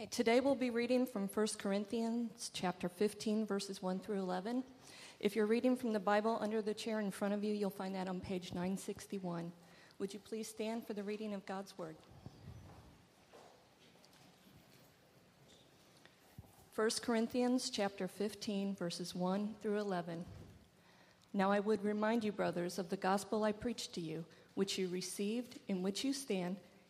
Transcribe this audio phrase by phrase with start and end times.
[0.00, 4.64] Okay, today we'll be reading from 1 Corinthians chapter 15 verses 1 through 11.
[5.18, 7.94] If you're reading from the Bible under the chair in front of you, you'll find
[7.94, 9.52] that on page 961.
[9.98, 11.96] Would you please stand for the reading of God's word?
[16.74, 20.24] 1 Corinthians chapter 15 verses 1 through 11.
[21.34, 24.88] Now I would remind you brothers of the gospel I preached to you, which you
[24.88, 26.56] received, in which you stand,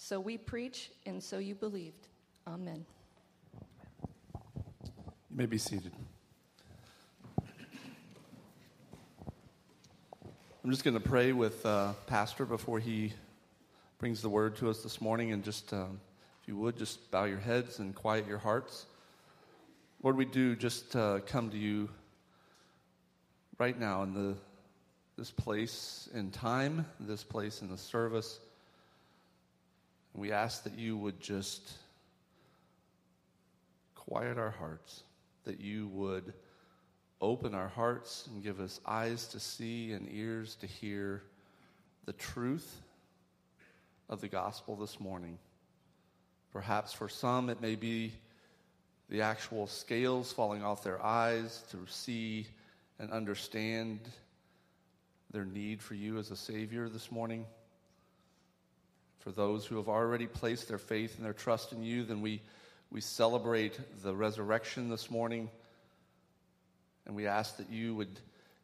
[0.00, 2.06] so we preach, and so you believed.
[2.46, 2.86] Amen.
[5.28, 5.90] You may be seated.
[10.62, 13.12] I'm just going to pray with uh, Pastor before he
[13.98, 15.32] brings the word to us this morning.
[15.32, 16.00] And just, um,
[16.42, 18.86] if you would, just bow your heads and quiet your hearts.
[20.04, 21.88] Lord, we do just uh, come to you
[23.58, 24.36] right now in the,
[25.16, 28.38] this place in time, this place in the service.
[30.18, 31.74] We ask that you would just
[33.94, 35.04] quiet our hearts,
[35.44, 36.34] that you would
[37.20, 41.22] open our hearts and give us eyes to see and ears to hear
[42.04, 42.82] the truth
[44.08, 45.38] of the gospel this morning.
[46.52, 48.12] Perhaps for some, it may be
[49.08, 52.44] the actual scales falling off their eyes to see
[52.98, 54.00] and understand
[55.30, 57.46] their need for you as a Savior this morning.
[59.18, 62.40] For those who have already placed their faith and their trust in you, then we,
[62.90, 65.50] we celebrate the resurrection this morning.
[67.06, 68.20] And we ask that you would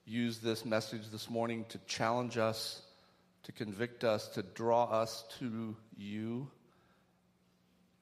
[0.06, 2.82] use this message this morning to challenge us,
[3.44, 6.48] to convict us, to draw us to you,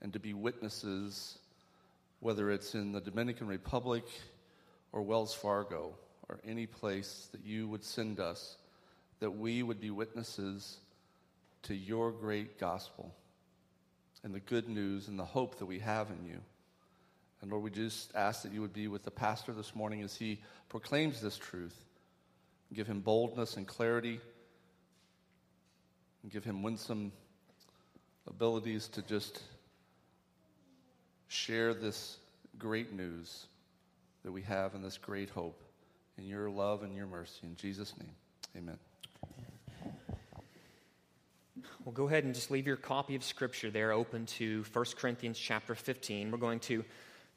[0.02, 1.38] and to be witnesses,
[2.20, 4.04] whether it's in the Dominican Republic
[4.92, 5.94] or Wells Fargo
[6.28, 8.56] or any place that you would send us,
[9.20, 10.78] that we would be witnesses
[11.62, 13.14] to your great gospel
[14.24, 16.38] and the good news and the hope that we have in you.
[17.40, 20.14] And Lord, we just ask that you would be with the pastor this morning as
[20.14, 21.76] he proclaims this truth.
[22.72, 24.20] Give him boldness and clarity,
[26.22, 27.12] and give him winsome
[28.28, 29.42] abilities to just
[31.28, 32.18] share this
[32.58, 33.46] great news
[34.22, 35.60] that we have and this great hope
[36.16, 37.40] in your love and your mercy.
[37.42, 38.14] In Jesus' name,
[38.56, 38.78] amen.
[41.84, 45.36] Well, go ahead and just leave your copy of Scripture there open to 1 Corinthians
[45.36, 46.30] chapter 15.
[46.30, 46.84] We're going to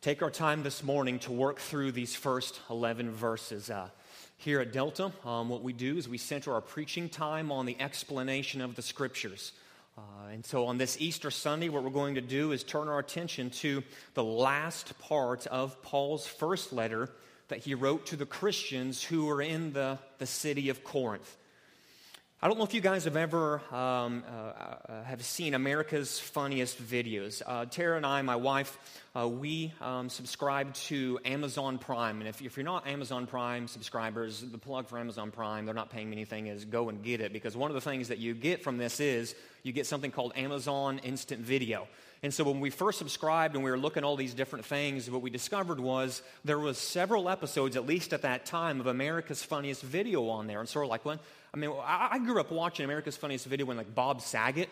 [0.02, 3.72] take our time this morning to work through these first 11 verses.
[3.72, 3.90] Uh,
[4.38, 7.76] here at Delta, um, what we do is we center our preaching time on the
[7.82, 9.52] explanation of the Scriptures.
[9.98, 10.02] Uh,
[10.32, 13.50] and so on this Easter Sunday, what we're going to do is turn our attention
[13.50, 13.82] to
[14.14, 17.10] the last part of Paul's first letter
[17.48, 21.36] that he wrote to the Christians who were in the, the city of Corinth.
[22.42, 26.84] I don't know if you guys have ever um, uh, uh, have seen America's Funniest
[26.84, 27.42] Videos.
[27.44, 28.78] Uh, Tara and I, my wife,
[29.16, 32.20] uh, we um, subscribe to Amazon Prime.
[32.20, 35.90] And if, if, you're not Amazon Prime subscribers, the plug for Amazon Prime, they're not
[35.90, 37.32] paying me anything, is go and get it.
[37.32, 39.34] Because one of the things that you get from this is
[39.64, 41.88] you get something called Amazon Instant Video.
[42.24, 45.22] And so when we first subscribed and we were looking all these different things, what
[45.22, 49.84] we discovered was there was several episodes, at least at that time, of America's Funniest
[49.84, 50.60] Video on there.
[50.60, 51.20] And so we're like, when,
[51.54, 54.70] I mean, I grew up watching America's Funniest Video when like Bob Saget,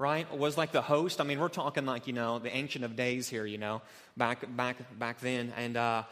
[0.00, 1.20] right, was like the host.
[1.20, 3.82] I mean, we're talking like you know the ancient of days here, you know,
[4.16, 5.52] back back back then.
[5.56, 6.04] And uh,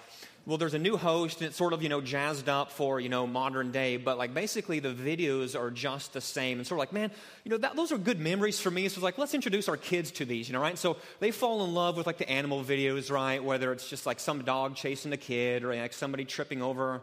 [0.49, 3.11] well, there's a new host and it's sort of, you know, jazzed up for, you
[3.11, 6.57] know, modern day, but like basically the videos are just the same.
[6.57, 7.11] And sort of like, man,
[7.45, 8.89] you know, that, those are good memories for me.
[8.89, 10.79] So it's like, let's introduce our kids to these, you know, right?
[10.79, 13.45] So they fall in love with like the animal videos, right?
[13.45, 17.03] Whether it's just like some dog chasing a kid or like somebody tripping over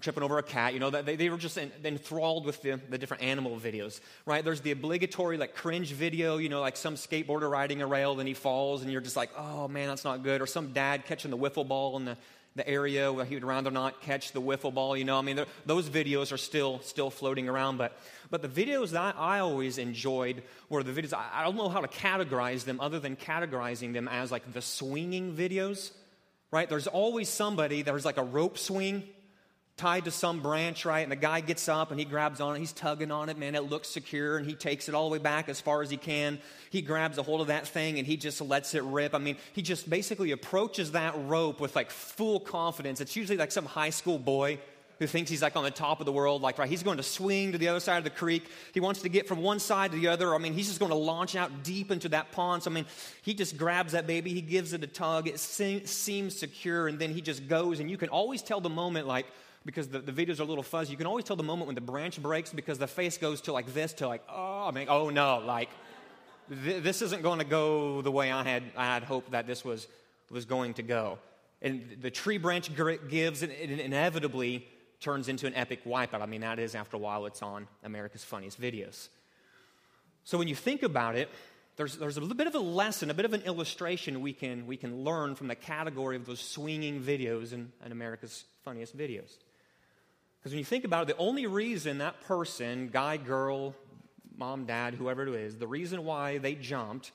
[0.00, 0.74] tripping over a cat.
[0.74, 4.44] You know, they, they were just enthralled with the, the different animal videos, right?
[4.44, 8.26] There's the obligatory, like, cringe video, you know, like some skateboarder riding a rail, then
[8.26, 10.40] he falls, and you're just like, oh, man, that's not good.
[10.40, 12.16] Or some dad catching the wiffle ball in the,
[12.56, 14.96] the area where he would rather not catch the wiffle ball.
[14.96, 17.78] You know, I mean, those videos are still still floating around.
[17.78, 17.98] But
[18.30, 21.14] but the videos that I always enjoyed were the videos.
[21.14, 24.62] I, I don't know how to categorize them other than categorizing them as like the
[24.62, 25.90] swinging videos.
[26.50, 26.68] Right?
[26.68, 27.82] There's always somebody.
[27.82, 29.02] There's like a rope swing
[29.76, 31.00] tied to some branch, right?
[31.00, 32.60] And the guy gets up and he grabs on it.
[32.60, 33.54] He's tugging on it, man.
[33.54, 35.96] It looks secure, and he takes it all the way back as far as he
[35.96, 36.38] can.
[36.70, 39.14] He grabs a hold of that thing and he just lets it rip.
[39.14, 43.00] I mean, he just basically approaches that rope with like full confidence.
[43.00, 44.58] It's usually like some high school boy
[45.00, 47.02] who thinks he's like on the top of the world, like, right, he's going to
[47.02, 48.44] swing to the other side of the creek.
[48.72, 50.34] He wants to get from one side to the other.
[50.34, 52.62] I mean, he's just going to launch out deep into that pond.
[52.62, 52.86] So, I mean,
[53.22, 56.98] he just grabs that baby, he gives it a tug, it se- seems secure, and
[56.98, 57.80] then he just goes.
[57.80, 59.26] And you can always tell the moment, like,
[59.64, 60.90] because the, the videos are a little fuzzy.
[60.90, 63.52] You can always tell the moment when the branch breaks because the face goes to
[63.52, 65.70] like this, to like, oh, I mean, oh no, like,
[66.64, 69.64] th- this isn't going to go the way I had, I had hoped that this
[69.64, 69.86] was,
[70.30, 71.18] was going to go.
[71.62, 72.70] And the tree branch
[73.08, 74.66] gives, and it inevitably
[75.00, 76.20] turns into an epic wipeout.
[76.20, 79.08] I mean, that is, after a while, it's on America's Funniest Videos.
[80.24, 81.30] So when you think about it,
[81.76, 84.66] there's, there's a little bit of a lesson, a bit of an illustration we can,
[84.66, 89.38] we can learn from the category of those swinging videos in America's Funniest Videos.
[90.44, 93.74] Because when you think about it, the only reason that person, guy, girl,
[94.36, 97.12] mom, dad, whoever it is, the reason why they jumped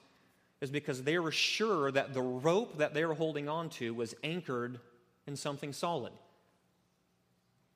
[0.61, 4.15] is because they were sure that the rope that they were holding on to was
[4.23, 4.79] anchored
[5.27, 6.11] in something solid.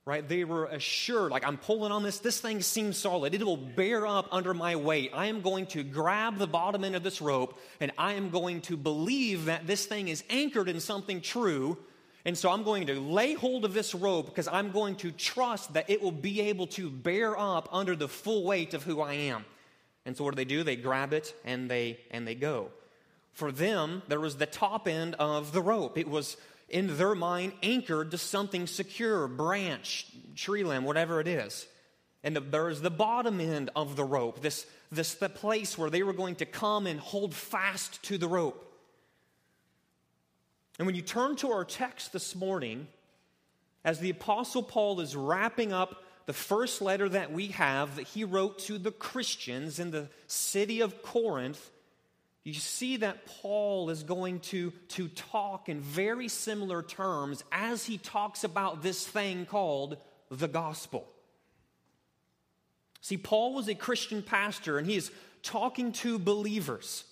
[0.06, 0.28] Right?
[0.28, 3.36] They were assured, like, I'm pulling on this, this thing seems solid.
[3.36, 5.12] It will bear up under my weight.
[5.14, 8.62] I am going to grab the bottom end of this rope and I am going
[8.62, 11.78] to believe that this thing is anchored in something true
[12.26, 15.74] and so I'm going to lay hold of this rope because I'm going to trust
[15.74, 19.14] that it will be able to bear up under the full weight of who I
[19.14, 19.44] am.
[20.06, 20.64] And so what do they do?
[20.64, 22.70] They grab it and they and they go.
[23.34, 25.98] For them, there was the top end of the rope.
[25.98, 26.38] It was
[26.70, 31.68] in their mind anchored to something secure, branch, tree limb, whatever it is.
[32.24, 35.90] And the, there was the bottom end of the rope, this, this the place where
[35.90, 38.73] they were going to come and hold fast to the rope.
[40.80, 42.88] And when you turn to our text this morning,
[43.86, 48.24] as the Apostle Paul is wrapping up the first letter that we have that he
[48.24, 51.70] wrote to the Christians in the city of Corinth,
[52.44, 57.98] you see that Paul is going to, to talk in very similar terms as he
[57.98, 59.98] talks about this thing called
[60.30, 61.08] the gospel.
[63.02, 65.12] See, Paul was a Christian pastor and he is
[65.42, 67.04] talking to believers.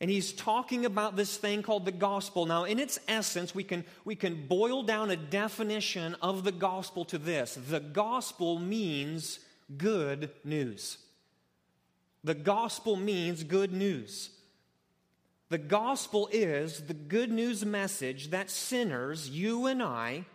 [0.00, 2.46] And he's talking about this thing called the gospel.
[2.46, 7.04] Now, in its essence, we can, we can boil down a definition of the gospel
[7.06, 9.40] to this the gospel means
[9.76, 10.98] good news.
[12.22, 14.30] The gospel means good news.
[15.50, 20.26] The gospel is the good news message that sinners, you and I,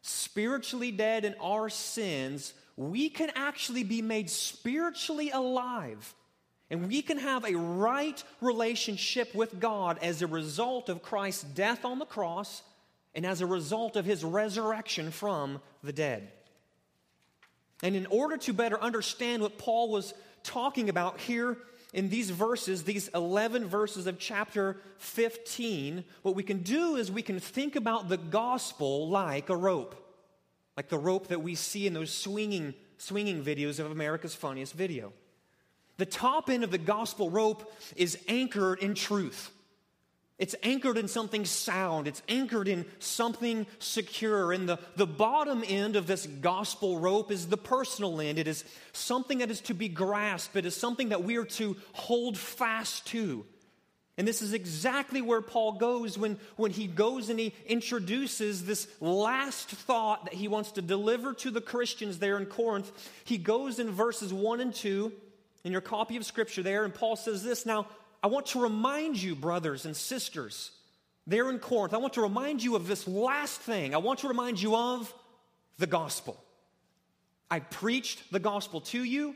[0.00, 6.14] spiritually dead in our sins, we can actually be made spiritually alive
[6.70, 11.84] and we can have a right relationship with God as a result of Christ's death
[11.84, 12.62] on the cross
[13.14, 16.30] and as a result of his resurrection from the dead.
[17.82, 21.58] And in order to better understand what Paul was talking about here
[21.92, 27.22] in these verses, these 11 verses of chapter 15, what we can do is we
[27.22, 29.94] can think about the gospel like a rope,
[30.76, 35.12] like the rope that we see in those swinging, swinging videos of America's Funniest Video.
[35.96, 39.50] The top end of the gospel rope is anchored in truth.
[40.36, 42.08] It's anchored in something sound.
[42.08, 44.52] It's anchored in something secure.
[44.52, 48.38] And the, the bottom end of this gospel rope is the personal end.
[48.40, 50.56] It is something that is to be grasped.
[50.56, 53.46] It is something that we are to hold fast to.
[54.16, 58.88] And this is exactly where Paul goes when, when he goes and he introduces this
[59.00, 62.90] last thought that he wants to deliver to the Christians there in Corinth.
[63.24, 65.12] He goes in verses 1 and 2
[65.64, 67.86] in your copy of Scripture there, and Paul says this Now,
[68.22, 70.70] I want to remind you, brothers and sisters,
[71.26, 73.94] there in Corinth, I want to remind you of this last thing.
[73.94, 75.12] I want to remind you of
[75.78, 76.42] the gospel.
[77.50, 79.34] I preached the gospel to you.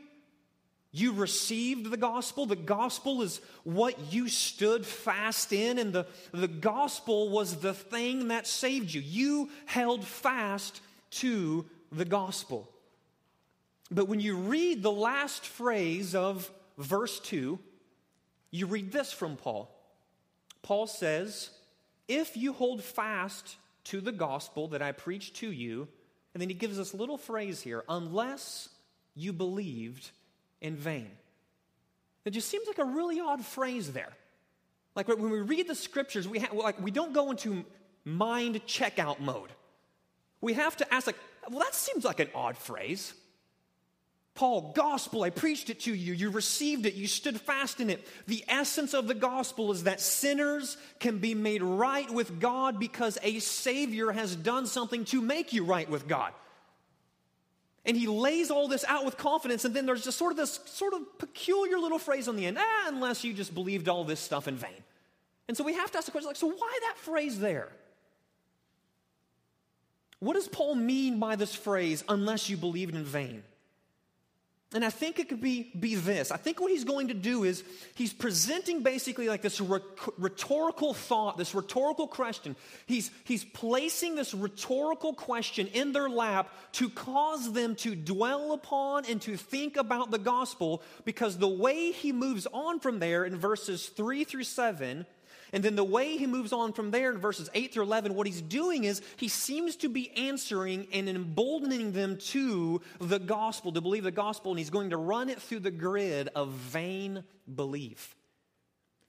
[0.91, 2.45] You received the gospel.
[2.45, 8.29] The gospel is what you stood fast in, and the, the gospel was the thing
[8.29, 9.01] that saved you.
[9.01, 10.81] You held fast
[11.11, 12.69] to the gospel.
[13.91, 17.59] But when you read the last phrase of verse 2,
[18.51, 19.75] you read this from Paul.
[20.61, 21.49] Paul says,
[22.07, 23.55] If you hold fast
[23.85, 25.87] to the gospel that I preached to you,
[26.33, 28.69] and then he gives this little phrase here, unless
[29.15, 30.11] you believed
[30.61, 31.09] in vain.
[32.25, 34.11] It just seems like a really odd phrase there.
[34.95, 37.65] Like when we read the scriptures, we, ha- like, we don't go into
[38.05, 39.49] mind checkout mode.
[40.41, 41.17] We have to ask, like,
[41.49, 43.13] well, that seems like an odd phrase.
[44.39, 46.13] Paul, gospel, I preached it to you.
[46.13, 46.93] You received it.
[46.93, 48.07] You stood fast in it.
[48.25, 53.17] The essence of the gospel is that sinners can be made right with God because
[53.21, 56.31] a Savior has done something to make you right with God.
[57.83, 60.61] And he lays all this out with confidence, and then there's just sort of this
[60.67, 64.21] sort of peculiar little phrase on the end, ah, unless you just believed all this
[64.21, 64.83] stuff in vain.
[65.49, 67.67] And so we have to ask the question like, so why that phrase there?
[70.19, 73.43] What does Paul mean by this phrase, unless you believed in vain?
[74.71, 76.31] And I think it could be, be this.
[76.31, 77.63] I think what he's going to do is
[77.95, 82.55] he's presenting basically like this rhetorical thought, this rhetorical question.
[82.85, 89.05] He's, he's placing this rhetorical question in their lap to cause them to dwell upon
[89.05, 93.37] and to think about the gospel because the way he moves on from there in
[93.37, 95.07] verses 3 through 7
[95.51, 98.27] and then the way he moves on from there in verses 8 through 11, what
[98.27, 103.81] he's doing is he seems to be answering and emboldening them to the gospel, to
[103.81, 108.15] believe the gospel, and he's going to run it through the grid of vain belief.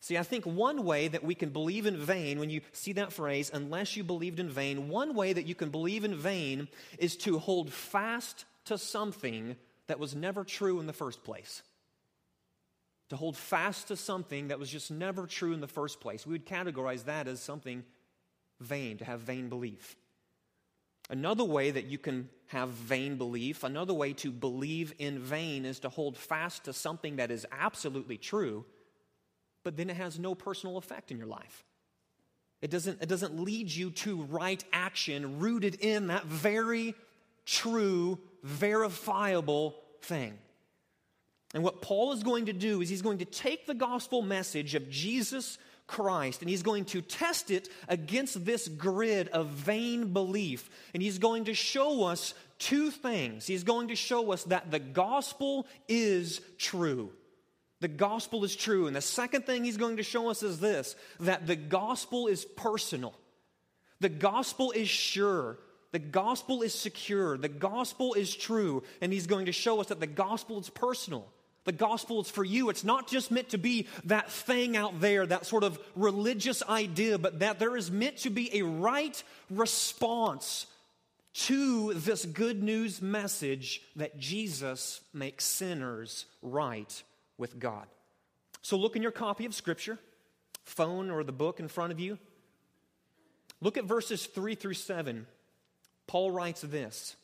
[0.02, 3.12] See, I think one way that we can believe in vain, when you see that
[3.12, 6.68] phrase, unless you believed in vain, one way that you can believe in vain
[6.98, 9.56] is to hold fast to something
[9.88, 11.62] that was never true in the first place
[13.10, 16.26] to hold fast to something that was just never true in the first place.
[16.26, 17.84] We would categorize that as something
[18.60, 19.96] vain, to have vain belief.
[21.08, 25.80] Another way that you can have vain belief, another way to believe in vain is
[25.80, 28.64] to hold fast to something that is absolutely true,
[29.64, 31.64] but then it has no personal effect in your life.
[32.62, 36.94] It doesn't, it doesn't lead you to right action rooted in that very
[37.44, 40.38] true, verifiable thing.
[41.54, 44.74] And what Paul is going to do is he's going to take the gospel message
[44.74, 50.70] of Jesus Christ and he's going to test it against this grid of vain belief.
[50.94, 53.46] And he's going to show us two things.
[53.46, 57.10] He's going to show us that the gospel is true.
[57.80, 58.86] The gospel is true.
[58.86, 62.44] And the second thing he's going to show us is this that the gospel is
[62.44, 63.14] personal,
[63.98, 65.58] the gospel is sure.
[65.92, 67.36] The gospel is secure.
[67.36, 68.84] The gospel is true.
[69.00, 71.26] And he's going to show us that the gospel is personal.
[71.64, 72.70] The gospel is for you.
[72.70, 77.18] It's not just meant to be that thing out there, that sort of religious idea,
[77.18, 80.66] but that there is meant to be a right response
[81.32, 87.02] to this good news message that Jesus makes sinners right
[87.36, 87.86] with God.
[88.62, 89.98] So look in your copy of Scripture,
[90.64, 92.18] phone or the book in front of you.
[93.60, 95.26] Look at verses 3 through 7.
[96.06, 97.16] Paul writes this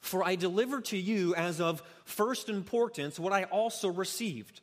[0.00, 4.60] for I deliver to you as of first importance what I also received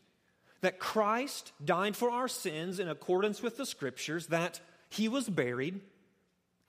[0.64, 5.82] that Christ died for our sins in accordance with the Scriptures, that he was buried,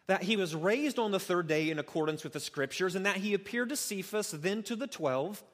[0.09, 3.19] that he was raised on the third day in accordance with the Scriptures, and that
[3.19, 5.45] he appeared to Cephas, then to the twelve.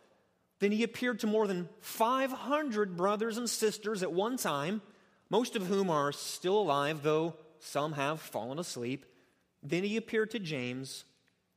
[0.59, 4.81] Then he appeared to more than 500 brothers and sisters at one time,
[5.29, 9.05] most of whom are still alive, though some have fallen asleep.
[9.62, 11.05] Then he appeared to James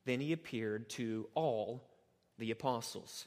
[0.04, 1.82] then he appeared to all
[2.38, 3.26] the apostles.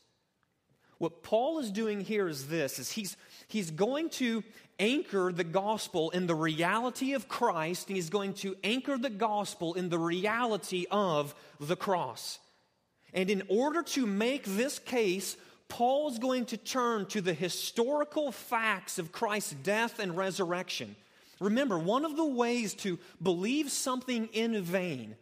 [1.00, 3.18] What Paul is doing here is this is he's,
[3.48, 4.44] he's going to
[4.80, 9.76] anchor the gospel in the reality of Christ, and he's going to anchor the gospel
[9.76, 12.40] in the reality of the cross.
[13.14, 15.38] And in order to make this case,
[15.70, 20.96] Paul is going to turn to the historical facts of Christ's death and resurrection.
[21.40, 25.16] Remember, one of the ways to believe something in vain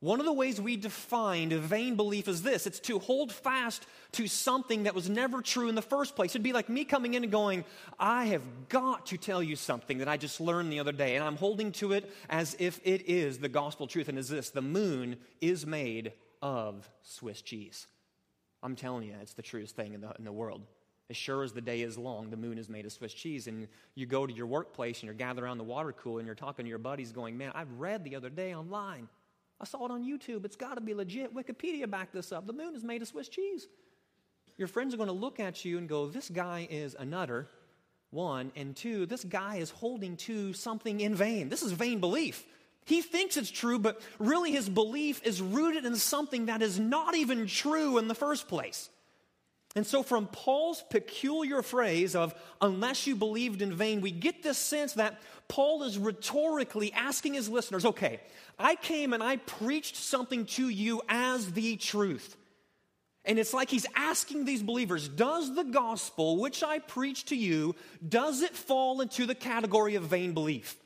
[0.00, 4.26] one of the ways we define vain belief is this it's to hold fast to
[4.26, 6.32] something that was never true in the first place.
[6.32, 7.64] It'd be like me coming in and going,
[7.98, 11.24] I have got to tell you something that I just learned the other day, and
[11.24, 14.08] I'm holding to it as if it is the gospel truth.
[14.08, 17.86] And is this the moon is made of Swiss cheese.
[18.62, 20.62] I'm telling you, it's the truest thing in the, in the world.
[21.10, 23.48] As sure as the day is long, the moon is made of Swiss cheese.
[23.48, 26.34] And you go to your workplace and you're gathered around the water cooler and you're
[26.34, 29.08] talking to your buddies, going, Man, I read the other day online
[29.60, 30.44] I saw it on YouTube.
[30.44, 31.34] It's got to be legit.
[31.34, 32.46] Wikipedia backed this up.
[32.46, 33.68] The moon is made of Swiss cheese.
[34.56, 37.46] your friends are going to look at you and go, This guy is a nutter,
[38.10, 38.52] one.
[38.56, 41.48] And two, this guy is holding to something in vain.
[41.48, 42.44] This is vain belief.
[42.86, 47.14] He thinks it's true, but really his belief is rooted in something that is not
[47.14, 48.88] even true in the first place.
[49.76, 54.58] And so, from Paul's peculiar phrase of, unless you believed in vain, we get this
[54.58, 58.20] sense that Paul is rhetorically asking his listeners, okay,
[58.58, 62.36] I came and I preached something to you as the truth.
[63.24, 67.76] And it's like he's asking these believers, does the gospel which I preach to you,
[68.06, 70.76] does it fall into the category of vain belief?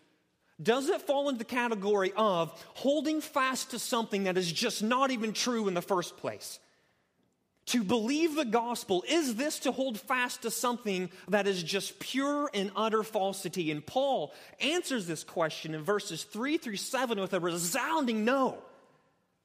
[0.62, 5.10] Does it fall into the category of holding fast to something that is just not
[5.10, 6.58] even true in the first place?
[7.66, 12.50] To believe the gospel, is this to hold fast to something that is just pure
[12.52, 13.70] and utter falsity?
[13.70, 18.58] And Paul answers this question in verses 3 through 7 with a resounding no.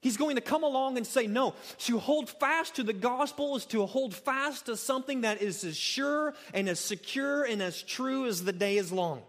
[0.02, 3.66] He's going to come along and say, no, to hold fast to the gospel is
[3.68, 8.26] to hold fast to something that is as sure and as secure and as true
[8.26, 9.22] as the day is long.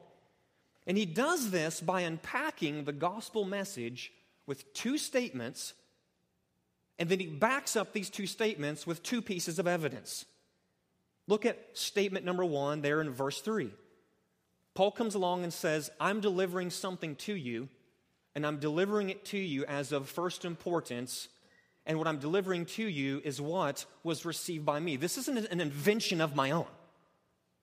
[0.86, 4.12] And he does this by unpacking the gospel message
[4.46, 5.74] with two statements,
[7.00, 10.26] and then he backs up these two statements with two pieces of evidence.
[11.26, 13.70] Look at statement number one there in verse 3.
[14.74, 17.70] Paul comes along and says, I'm delivering something to you
[18.34, 21.28] and I'm delivering it to you as of first importance.
[21.86, 24.96] And what I'm delivering to you is what was received by me.
[24.96, 26.66] This isn't an invention of my own.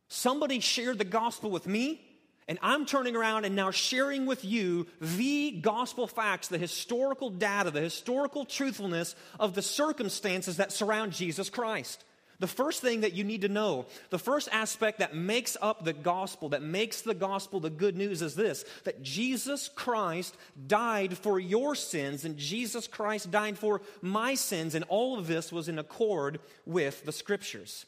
[0.10, 2.02] Somebody shared the gospel with me,
[2.48, 7.72] and I'm turning around and now sharing with you the gospel facts, the historical data,
[7.72, 12.04] the historical truthfulness of the circumstances that surround Jesus Christ.
[12.40, 15.94] The first thing that you need to know, the first aspect that makes up the
[15.94, 20.38] gospel, that makes the gospel the good news is this that Jesus Christ
[20.68, 25.52] died for your sins, and Jesus Christ died for my sins, and all of this
[25.52, 27.88] was in accord with the scriptures.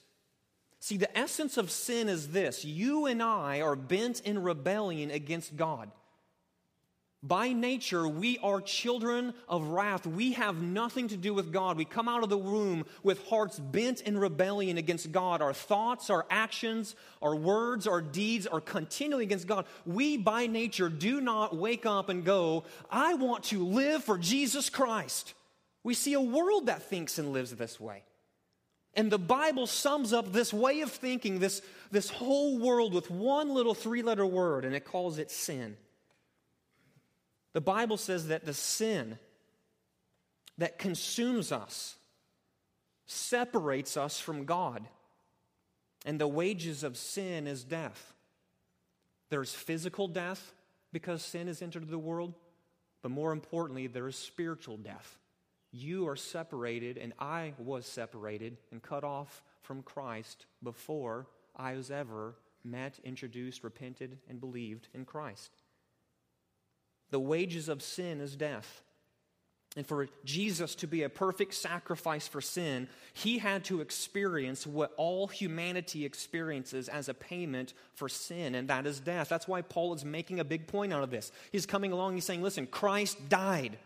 [0.80, 5.56] See, the essence of sin is this you and I are bent in rebellion against
[5.56, 5.92] God.
[7.22, 10.08] By nature, we are children of wrath.
[10.08, 11.76] We have nothing to do with God.
[11.76, 15.42] We come out of the womb with hearts bent in rebellion against God.
[15.42, 19.66] Our thoughts, our actions, our words, our deeds are continually against God.
[19.86, 24.70] We, by nature, do not wake up and go, I want to live for Jesus
[24.70, 25.34] Christ.
[25.84, 28.04] We see a world that thinks and lives this way.
[29.00, 33.48] And the Bible sums up this way of thinking, this, this whole world, with one
[33.48, 35.78] little three letter word, and it calls it sin.
[37.54, 39.18] The Bible says that the sin
[40.58, 41.96] that consumes us
[43.06, 44.86] separates us from God.
[46.06, 48.14] And the wages of sin is death.
[49.30, 50.52] There's physical death
[50.92, 52.34] because sin has entered the world,
[53.02, 55.18] but more importantly, there is spiritual death.
[55.72, 61.92] You are separated, and I was separated and cut off from Christ before I was
[61.92, 65.52] ever met, introduced, repented, and believed in Christ.
[67.12, 68.84] The wages of sin is death.
[69.78, 74.94] And for Jesus to be a perfect sacrifice for sin, he had to experience what
[74.98, 79.30] all humanity experiences as a payment for sin, and that is death.
[79.30, 81.32] That's why Paul is making a big point out of this.
[81.52, 83.78] He's coming along, he's saying, Listen, Christ died.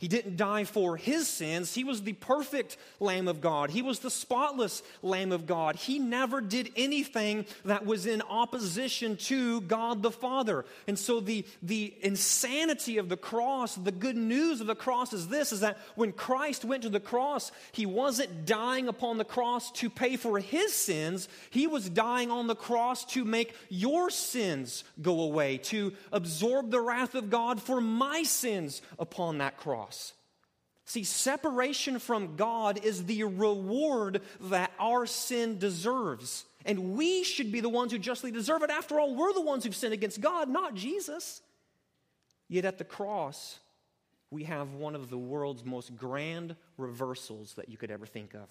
[0.00, 1.74] He didn't die for his sins.
[1.74, 3.68] He was the perfect Lamb of God.
[3.68, 5.76] He was the spotless Lamb of God.
[5.76, 10.64] He never did anything that was in opposition to God the Father.
[10.86, 15.28] And so the, the insanity of the cross, the good news of the cross is
[15.28, 19.70] this, is that when Christ went to the cross, he wasn't dying upon the cross
[19.72, 21.28] to pay for his sins.
[21.50, 26.80] He was dying on the cross to make your sins go away, to absorb the
[26.80, 30.12] wrath of God for my sins upon that cross cross.
[30.86, 36.44] See, separation from God is the reward that our sin deserves.
[36.64, 38.70] And we should be the ones who justly deserve it.
[38.70, 41.42] After all, we're the ones who've sinned against God, not Jesus.
[42.48, 43.60] Yet at the cross,
[44.30, 48.48] we have one of the world's most grand reversals that you could ever think of.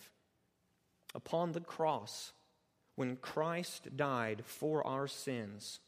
[1.14, 2.32] Upon the cross,
[2.96, 5.80] when Christ died for our sins,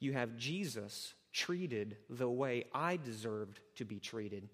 [0.00, 4.48] you have Jesus treated the way I deserved to be treated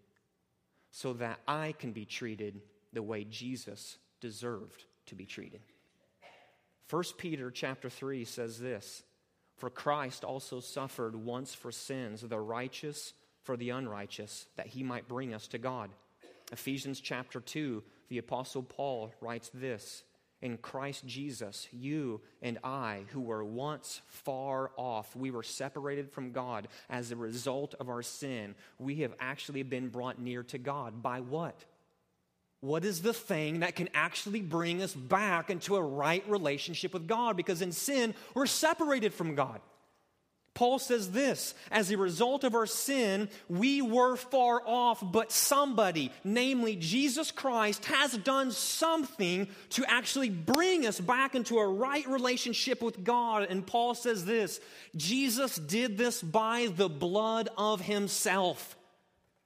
[0.92, 2.60] so that I can be treated
[2.92, 5.62] the way Jesus deserved to be treated.
[6.90, 9.02] 1 Peter chapter 3 says this
[9.56, 15.08] For Christ also suffered once for sins, the righteous for the unrighteous, that he might
[15.08, 15.90] bring us to God.
[16.52, 20.04] Ephesians chapter 2, the Apostle Paul writes this
[20.42, 26.32] in Christ Jesus, you and I, who were once far off, we were separated from
[26.32, 28.56] God as a result of our sin.
[28.78, 31.02] We have actually been brought near to God.
[31.02, 31.64] By what?
[32.60, 37.06] What is the thing that can actually bring us back into a right relationship with
[37.06, 37.36] God?
[37.36, 39.60] Because in sin, we're separated from God.
[40.54, 46.12] Paul says this as a result of our sin, we were far off, but somebody,
[46.24, 52.82] namely Jesus Christ, has done something to actually bring us back into a right relationship
[52.82, 53.46] with God.
[53.48, 54.60] And Paul says this
[54.94, 58.76] Jesus did this by the blood of himself.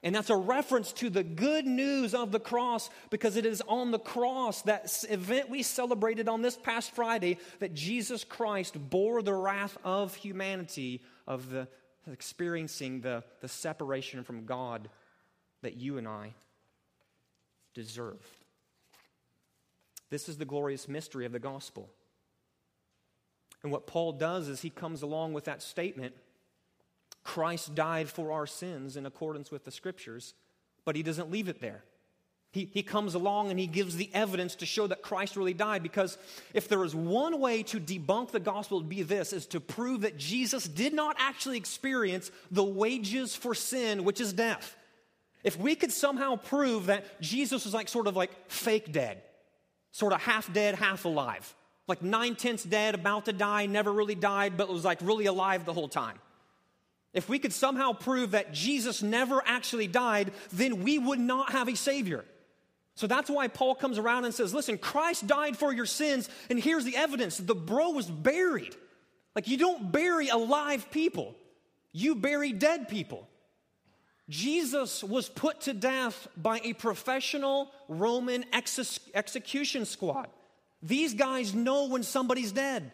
[0.07, 3.90] And that's a reference to the good news of the cross because it is on
[3.90, 9.35] the cross, that event we celebrated on this past Friday, that Jesus Christ bore the
[9.35, 11.66] wrath of humanity, of the
[12.07, 14.88] experiencing the, the separation from God
[15.62, 16.35] that you and I
[17.75, 18.25] deserve.
[20.09, 21.90] This is the glorious mystery of the gospel.
[23.64, 26.14] And what Paul does is he comes along with that statement
[27.27, 30.33] Christ died for our sins in accordance with the scriptures,
[30.85, 31.83] but he doesn't leave it there.
[32.53, 35.83] He, he comes along and he gives the evidence to show that Christ really died
[35.83, 36.17] because
[36.55, 40.03] if there is one way to debunk the gospel, it'd be this is to prove
[40.03, 44.77] that Jesus did not actually experience the wages for sin, which is death.
[45.43, 49.21] If we could somehow prove that Jesus was like sort of like fake dead,
[49.91, 51.55] sort of half dead, half alive,
[51.89, 55.65] like nine tenths dead, about to die, never really died, but was like really alive
[55.65, 56.19] the whole time
[57.17, 61.67] if we could somehow prove that Jesus never actually died, then we would not have
[61.67, 62.25] a Savior.
[62.95, 66.59] So that's why Paul comes around and says, Listen, Christ died for your sins, and
[66.61, 68.77] here's the evidence the bro was buried.
[69.35, 71.35] Like, you don't bury alive people,
[71.93, 73.27] you bury dead people.
[74.29, 80.27] Jesus was put to death by a professional Roman ex- execution squad.
[80.83, 82.91] These guys know when somebody's dead.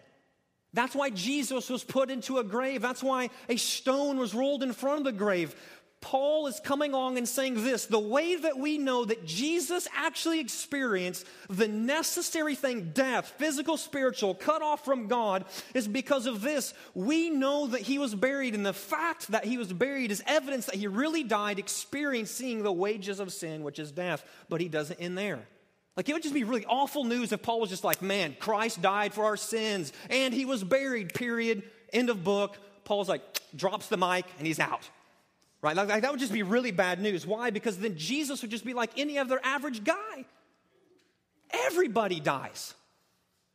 [0.74, 2.80] That's why Jesus was put into a grave.
[2.80, 5.54] That's why a stone was rolled in front of the grave.
[6.02, 10.40] Paul is coming along and saying this the way that we know that Jesus actually
[10.40, 16.74] experienced the necessary thing, death, physical, spiritual, cut off from God, is because of this.
[16.92, 20.66] We know that he was buried, and the fact that he was buried is evidence
[20.66, 24.24] that he really died, experiencing the wages of sin, which is death.
[24.48, 25.46] But he doesn't end there.
[25.96, 28.80] Like, it would just be really awful news if Paul was just like, man, Christ
[28.80, 32.56] died for our sins and he was buried, period, end of book.
[32.84, 33.22] Paul's like,
[33.54, 34.88] drops the mic and he's out.
[35.60, 35.76] Right?
[35.76, 37.26] Like, that would just be really bad news.
[37.26, 37.50] Why?
[37.50, 40.24] Because then Jesus would just be like any other average guy.
[41.50, 42.74] Everybody dies.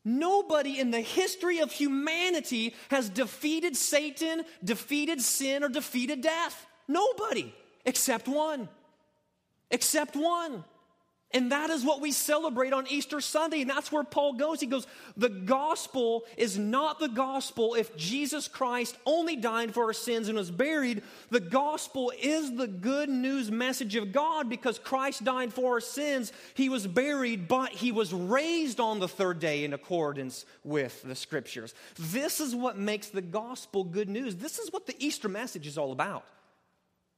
[0.05, 6.65] Nobody in the history of humanity has defeated Satan, defeated sin, or defeated death.
[6.87, 8.69] Nobody, except one.
[9.69, 10.63] Except one.
[11.31, 13.59] And that is what we celebrate on Easter Sunday.
[13.59, 14.61] And that's where Paul goes.
[14.61, 14.87] He goes,
[15.17, 20.37] The gospel is not the gospel if Jesus Christ only died for our sins and
[20.37, 21.03] was buried.
[21.29, 26.31] The gospel is the good news message of God because Christ died for our sins.
[26.53, 31.15] He was buried, but he was raised on the third day in accordance with the
[31.15, 31.73] scriptures.
[31.99, 34.37] This is what makes the gospel good news.
[34.37, 36.23] This is what the Easter message is all about.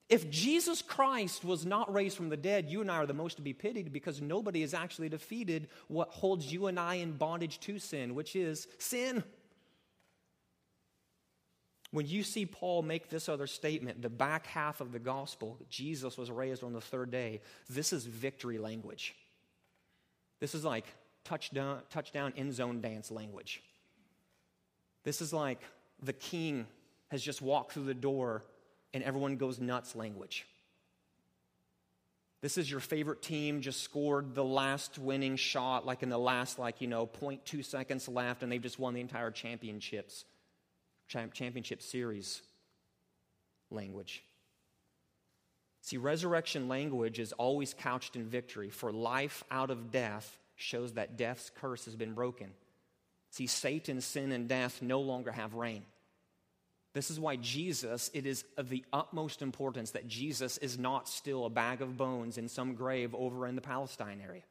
[0.09, 3.35] If Jesus Christ was not raised from the dead, you and I are the most
[3.35, 7.59] to be pitied because nobody has actually defeated what holds you and I in bondage
[7.61, 9.23] to sin, which is sin.
[11.91, 16.17] When you see Paul make this other statement, the back half of the gospel, Jesus
[16.17, 19.15] was raised on the third day, this is victory language.
[20.39, 20.85] This is like
[21.23, 23.61] touchdown, touchdown end zone dance language.
[25.03, 25.61] This is like
[26.01, 26.65] the king
[27.09, 28.43] has just walked through the door
[28.93, 30.45] and everyone goes nuts language.
[32.41, 36.57] This is your favorite team just scored the last winning shot, like in the last,
[36.57, 40.23] like, you know, 0.2 seconds left, and they've just won the entire championships,
[41.07, 42.41] championship series
[43.71, 44.23] language.
[45.81, 51.17] See, resurrection language is always couched in victory, for life out of death shows that
[51.17, 52.51] death's curse has been broken.
[53.31, 55.83] See, Satan, sin, and death no longer have reign.
[56.93, 61.45] This is why Jesus, it is of the utmost importance that Jesus is not still
[61.45, 64.43] a bag of bones in some grave over in the Palestine area.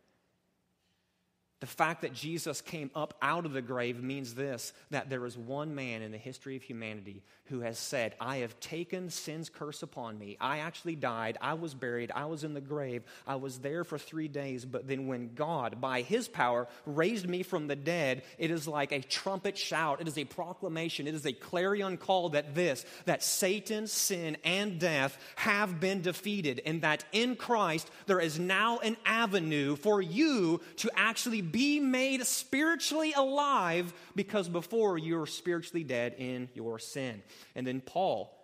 [1.60, 5.36] The fact that Jesus came up out of the grave means this that there is
[5.36, 9.82] one man in the history of humanity who has said, I have taken sin's curse
[9.82, 10.36] upon me.
[10.40, 11.38] I actually died.
[11.40, 12.12] I was buried.
[12.14, 13.02] I was in the grave.
[13.26, 14.64] I was there for three days.
[14.64, 18.92] But then, when God, by his power, raised me from the dead, it is like
[18.92, 20.00] a trumpet shout.
[20.00, 21.06] It is a proclamation.
[21.06, 26.60] It is a clarion call that this, that Satan, sin, and death have been defeated,
[26.66, 32.24] and that in Christ there is now an avenue for you to actually be made
[32.26, 37.22] spiritually alive because before you were spiritually dead in your sin.
[37.54, 38.34] And then Paul,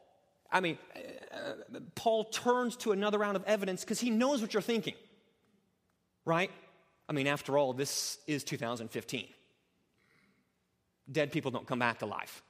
[0.50, 0.78] I mean,
[1.32, 4.94] uh, Paul turns to another round of evidence because he knows what you're thinking.
[6.24, 6.50] Right?
[7.08, 9.26] I mean, after all, this is 2015.
[11.10, 12.42] Dead people don't come back to life.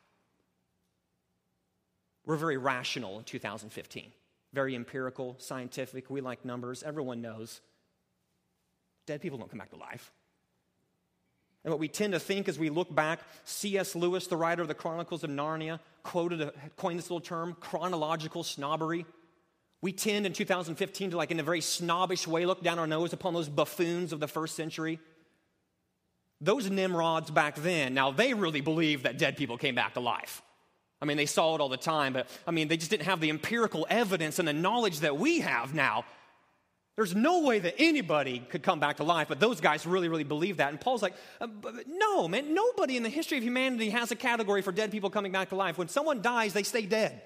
[2.24, 4.12] We're very rational in 2015,
[4.52, 6.08] very empirical, scientific.
[6.08, 6.82] We like numbers.
[6.82, 7.60] Everyone knows
[9.06, 10.12] dead people don't come back to life.
[11.64, 13.96] And what we tend to think as we look back, C.S.
[13.96, 18.44] Lewis, the writer of the Chronicles of Narnia, quoted a, coined this little term, chronological
[18.44, 19.06] snobbery.
[19.80, 23.12] We tend in 2015 to, like, in a very snobbish way, look down our nose
[23.14, 24.98] upon those buffoons of the first century.
[26.40, 30.42] Those Nimrods back then, now they really believed that dead people came back to life.
[31.00, 33.20] I mean, they saw it all the time, but I mean, they just didn't have
[33.20, 36.04] the empirical evidence and the knowledge that we have now.
[36.96, 40.22] There's no way that anybody could come back to life, but those guys really, really
[40.22, 40.70] believe that.
[40.70, 41.48] And Paul's like, uh,
[41.88, 45.32] no, man, nobody in the history of humanity has a category for dead people coming
[45.32, 45.76] back to life.
[45.76, 47.20] When someone dies, they stay dead.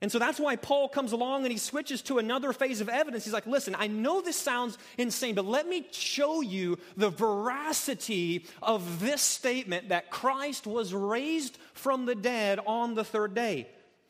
[0.00, 3.24] And so that's why Paul comes along and he switches to another phase of evidence.
[3.24, 8.46] He's like, listen, I know this sounds insane, but let me show you the veracity
[8.62, 13.66] of this statement that Christ was raised from the dead on the third day.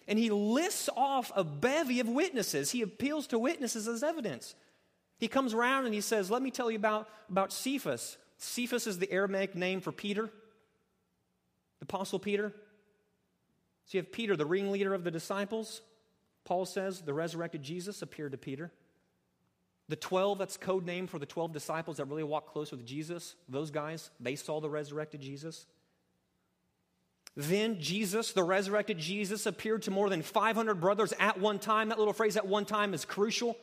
[0.09, 2.71] And he lists off a bevy of witnesses.
[2.71, 4.57] He appeals to witnesses as evidence.
[5.19, 8.17] He comes around and he says, Let me tell you about, about Cephas.
[8.39, 10.31] Cephas is the Aramaic name for Peter,
[11.81, 12.55] the Apostle Peter.
[13.85, 15.83] So you have Peter, the ringleader of the disciples.
[16.45, 18.73] Paul says the resurrected Jesus appeared to Peter.
[19.89, 23.35] The 12, that's code name for the 12 disciples that really walked close with Jesus,
[23.49, 25.67] those guys, they saw the resurrected Jesus.
[27.39, 31.91] Then Jesus, the resurrected Jesus, appeared to more than 500 brothers at one time.
[31.91, 33.57] That little phrase, at one time, is crucial.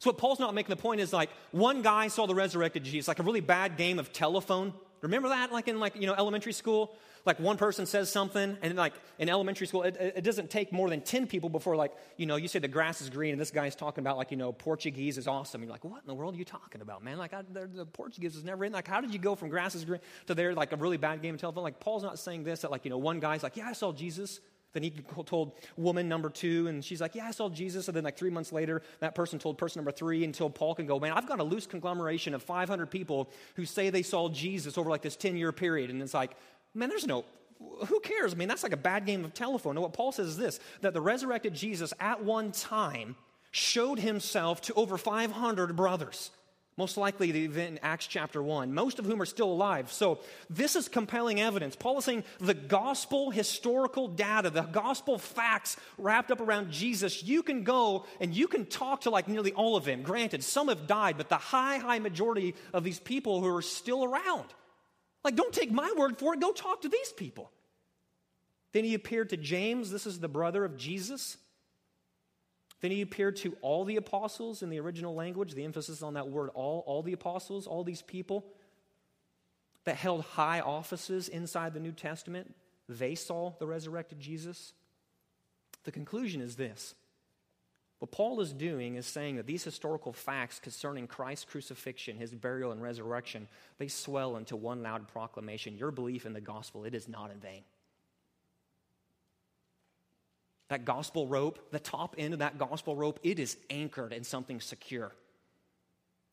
[0.00, 3.06] So, what Paul's not making the point is like one guy saw the resurrected Jesus,
[3.06, 4.74] like a really bad game of telephone.
[5.04, 8.76] Remember that, like in like you know elementary school, like one person says something, and
[8.76, 12.26] like in elementary school, it, it, doesn't take more than 10 people before, like, you
[12.26, 14.52] know, you say the grass is green, and this guy's talking about, like, you know,
[14.52, 15.62] Portuguese is awesome.
[15.62, 17.16] You're like, what in the world are you talking about, man?
[17.16, 18.72] Like, I, the Portuguese is never in.
[18.72, 21.22] Like, how did you go from grass is green to there, like, a really bad
[21.22, 21.64] game of telephone?
[21.64, 23.92] Like, Paul's not saying this, that, like, you know, one guy's like, yeah, I saw
[23.92, 24.40] Jesus.
[24.74, 24.90] Then he
[25.24, 27.88] told woman number two, and she's like, Yeah, I saw Jesus.
[27.88, 30.86] And then, like, three months later, that person told person number three until Paul can
[30.86, 34.76] go, Man, I've got a loose conglomeration of 500 people who say they saw Jesus
[34.76, 35.90] over like this 10 year period.
[35.90, 36.32] And it's like,
[36.74, 37.24] Man, there's no
[37.86, 38.34] who cares?
[38.34, 39.76] I mean, that's like a bad game of telephone.
[39.76, 43.16] And what Paul says is this that the resurrected Jesus at one time
[43.50, 46.30] showed himself to over 500 brothers.
[46.76, 49.92] Most likely the event in Acts chapter 1, most of whom are still alive.
[49.92, 50.18] So,
[50.50, 51.76] this is compelling evidence.
[51.76, 57.44] Paul is saying the gospel historical data, the gospel facts wrapped up around Jesus, you
[57.44, 60.02] can go and you can talk to like nearly all of them.
[60.02, 64.02] Granted, some have died, but the high, high majority of these people who are still
[64.02, 64.46] around.
[65.22, 67.52] Like, don't take my word for it, go talk to these people.
[68.72, 71.36] Then he appeared to James, this is the brother of Jesus.
[72.84, 76.28] Then he appeared to all the apostles in the original language, the emphasis on that
[76.28, 78.44] word all, all the apostles, all these people
[79.84, 82.54] that held high offices inside the New Testament.
[82.86, 84.74] They saw the resurrected Jesus.
[85.84, 86.94] The conclusion is this
[88.00, 92.70] what Paul is doing is saying that these historical facts concerning Christ's crucifixion, his burial,
[92.70, 95.78] and resurrection, they swell into one loud proclamation.
[95.78, 97.62] Your belief in the gospel, it is not in vain.
[100.74, 104.60] That gospel rope, the top end of that gospel rope, it is anchored in something
[104.60, 105.12] secure.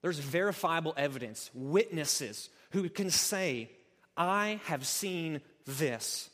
[0.01, 3.69] There's verifiable evidence, witnesses who can say,
[4.17, 6.31] I have seen this.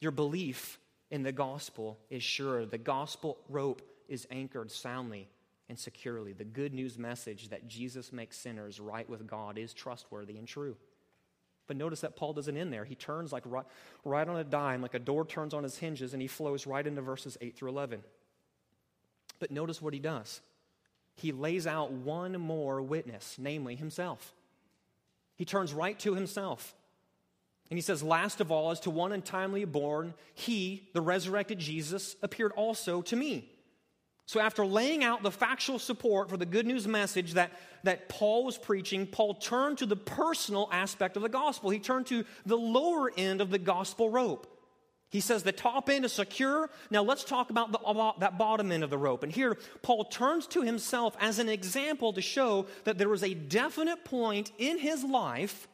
[0.00, 2.66] Your belief in the gospel is sure.
[2.66, 5.28] The gospel rope is anchored soundly
[5.68, 6.32] and securely.
[6.32, 10.76] The good news message that Jesus makes sinners right with God is trustworthy and true.
[11.68, 12.84] But notice that Paul doesn't end there.
[12.84, 13.66] He turns like right,
[14.04, 16.84] right on a dime, like a door turns on his hinges, and he flows right
[16.84, 18.02] into verses 8 through 11.
[19.38, 20.40] But notice what he does.
[21.14, 24.34] He lays out one more witness, namely himself.
[25.36, 26.74] He turns right to himself.
[27.70, 32.16] And he says, Last of all, as to one untimely born, he, the resurrected Jesus,
[32.22, 33.52] appeared also to me.
[34.28, 37.50] So, after laying out the factual support for the good news message that,
[37.84, 41.70] that Paul was preaching, Paul turned to the personal aspect of the gospel.
[41.70, 44.46] He turned to the lower end of the gospel rope.
[45.08, 46.68] He says the top end is secure.
[46.90, 49.22] Now, let's talk about, the, about that bottom end of the rope.
[49.22, 53.32] And here, Paul turns to himself as an example to show that there was a
[53.32, 55.67] definite point in his life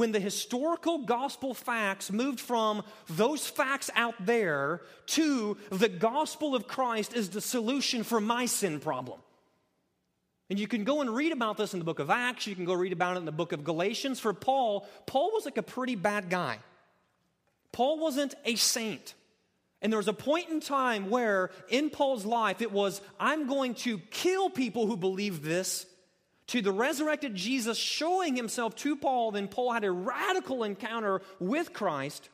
[0.00, 6.66] when the historical gospel facts moved from those facts out there to the gospel of
[6.66, 9.20] Christ is the solution for my sin problem.
[10.48, 12.64] And you can go and read about this in the book of Acts, you can
[12.64, 14.18] go read about it in the book of Galatians.
[14.18, 16.60] For Paul, Paul was like a pretty bad guy.
[17.70, 19.12] Paul wasn't a saint.
[19.82, 23.74] And there was a point in time where in Paul's life it was, I'm going
[23.74, 25.84] to kill people who believe this
[26.50, 31.72] to the resurrected Jesus showing himself to Paul, then Paul had a radical encounter with
[31.72, 32.28] Christ.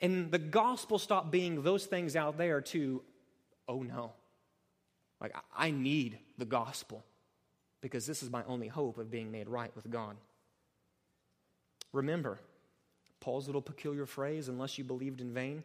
[0.00, 3.02] And the gospel stopped being those things out there to,
[3.68, 4.12] oh no.
[5.20, 7.04] Like, I need the gospel
[7.82, 10.16] because this is my only hope of being made right with God.
[11.92, 12.40] Remember,
[13.20, 15.64] Paul's little peculiar phrase, unless you believed in vain.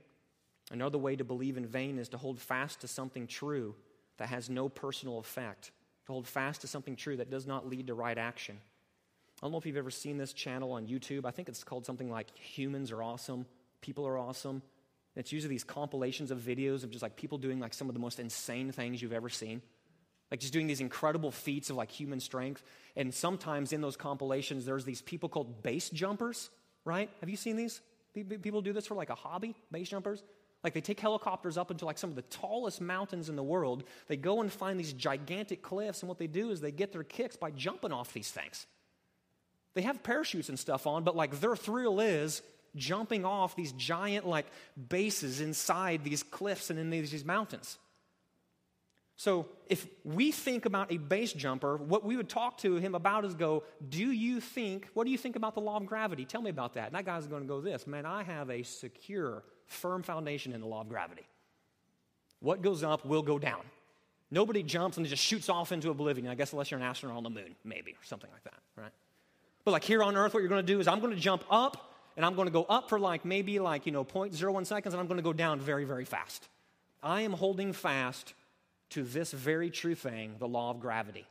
[0.70, 3.74] Another way to believe in vain is to hold fast to something true
[4.18, 5.72] that has no personal effect,
[6.10, 8.58] to hold fast to something true that does not lead to right action.
[9.41, 11.24] I don't know if you've ever seen this channel on YouTube.
[11.24, 13.45] I think it's called something like Humans Are Awesome,
[13.80, 14.63] People Are Awesome.
[15.15, 18.00] It's usually these compilations of videos of just like people doing like some of the
[18.00, 19.62] most insane things you've ever seen.
[20.32, 22.63] Like just doing these incredible feats of like human strength.
[22.95, 26.50] And sometimes in those compilations, there's these people called base jumpers,
[26.86, 27.10] right?
[27.19, 27.82] Have you seen these?
[28.13, 30.24] People do this for like a hobby, base jumpers.
[30.63, 33.84] Like they take helicopters up into like some of the tallest mountains in the world.
[34.08, 37.04] They go and find these gigantic cliffs, and what they do is they get their
[37.04, 38.67] kicks by jumping off these things.
[39.76, 42.41] They have parachutes and stuff on, but like their thrill is
[42.76, 44.45] jumping off these giant like
[44.89, 47.78] bases inside these cliffs and in these, these mountains.
[49.15, 53.26] So, if we think about a base jumper, what we would talk to him about
[53.26, 56.24] is go, Do you think, what do you think about the law of gravity?
[56.24, 56.88] Tell me about that.
[56.88, 60.62] And that guy's going to go, This, man, I have a secure, firm foundation in
[60.62, 61.26] the law of gravity.
[62.42, 63.62] What goes up will go down.
[64.32, 67.24] Nobody jumps and just shoots off into oblivion, I guess, unless you're an astronaut on
[67.24, 68.92] the moon, maybe, or something like that, right?
[69.66, 72.26] But like here on earth, what you're to do is I'm to jump up, and
[72.26, 75.24] I'm to go up for like maybe like, you know, 0.01 seconds, and I'm to
[75.24, 76.48] go down very, very fast.
[77.02, 78.34] I am holding fast
[78.92, 81.26] to this very true thing, the law of gravity.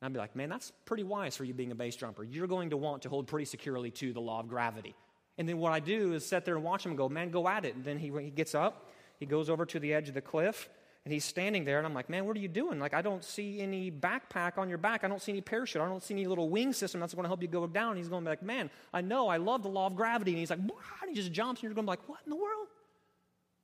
[0.00, 2.24] And I'd be like, man, that's pretty wise for you being a base jumper.
[2.24, 4.94] You're going to want to hold pretty securely to the law of gravity.
[5.38, 7.46] And then what I do is sit there and watch him and go, man, go
[7.48, 7.74] at it.
[7.74, 10.68] And then he, he gets up, he goes over to the edge of the cliff,
[11.04, 12.80] and he's standing there, and I'm like, man, what are you doing?
[12.80, 15.04] Like, I don't see any backpack on your back.
[15.04, 15.80] I don't see any parachute.
[15.80, 17.90] I don't see any little wing system that's going to help you go down.
[17.90, 20.32] And he's going to be like, man, I know, I love the law of gravity.
[20.32, 20.70] And he's like, and
[21.08, 22.66] he just jumps, and you're going to be like, what in the world?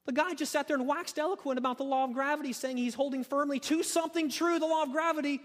[0.07, 2.95] The guy just sat there and waxed eloquent about the law of gravity, saying he's
[2.95, 5.41] holding firmly to something true, the law of gravity,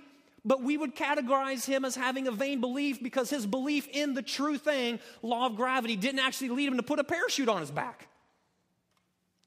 [0.45, 4.21] but we would categorize him as having a vain belief because his belief in the
[4.21, 7.71] true thing, law of gravity, didn't actually lead him to put a parachute on his
[7.71, 8.07] back.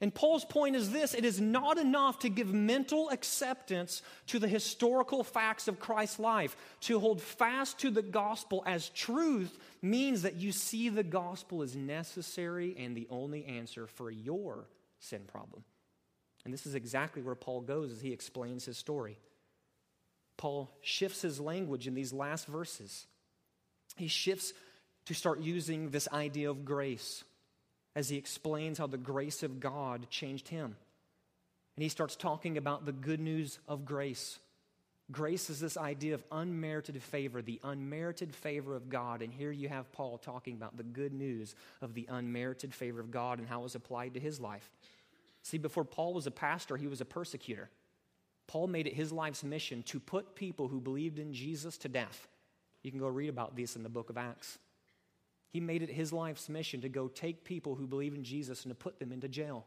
[0.03, 4.48] And Paul's point is this it is not enough to give mental acceptance to the
[4.48, 6.57] historical facts of Christ's life.
[6.83, 11.76] To hold fast to the gospel as truth means that you see the gospel as
[11.76, 14.68] necessary and the only answer for your
[15.00, 15.64] sin problem.
[16.44, 19.18] And this is exactly where Paul goes as he explains his story.
[20.40, 23.07] Paul shifts his language in these last verses.
[23.96, 24.55] He shifts
[25.05, 27.24] to start using this idea of grace
[27.94, 30.76] as he explains how the grace of God changed him.
[31.76, 34.38] And he starts talking about the good news of grace.
[35.12, 39.20] Grace is this idea of unmerited favor, the unmerited favor of God.
[39.20, 43.11] And here you have Paul talking about the good news of the unmerited favor of
[43.11, 44.70] God and how it was applied to his life.
[45.42, 47.68] See, before Paul was a pastor, he was a persecutor.
[48.50, 52.26] Paul made it his life's mission to put people who believed in Jesus to death.
[52.82, 54.58] You can go read about this in the book of Acts.
[55.52, 58.72] He made it his life's mission to go take people who believe in Jesus and
[58.72, 59.66] to put them into jail.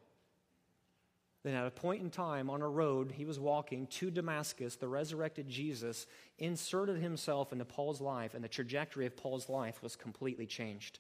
[1.46, 4.76] Then, at a point in time on a road, he was walking to Damascus.
[4.76, 6.06] The resurrected Jesus
[6.38, 11.00] inserted himself into Paul's life, and the trajectory of Paul's life was completely changed.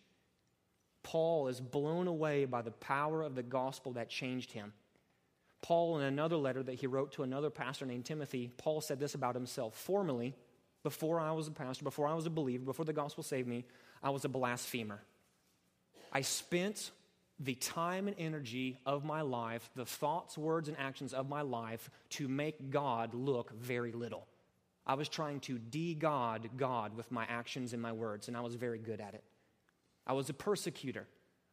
[1.03, 4.71] Paul is blown away by the power of the gospel that changed him.
[5.63, 9.15] Paul, in another letter that he wrote to another pastor named Timothy, Paul said this
[9.15, 10.35] about himself Formerly,
[10.83, 13.63] before I was a pastor, before I was a believer, before the gospel saved me,
[14.03, 15.01] I was a blasphemer.
[16.11, 16.91] I spent
[17.39, 21.89] the time and energy of my life, the thoughts, words, and actions of my life
[22.09, 24.27] to make God look very little.
[24.85, 28.41] I was trying to de God God with my actions and my words, and I
[28.41, 29.23] was very good at it.
[30.05, 31.07] I was a persecutor.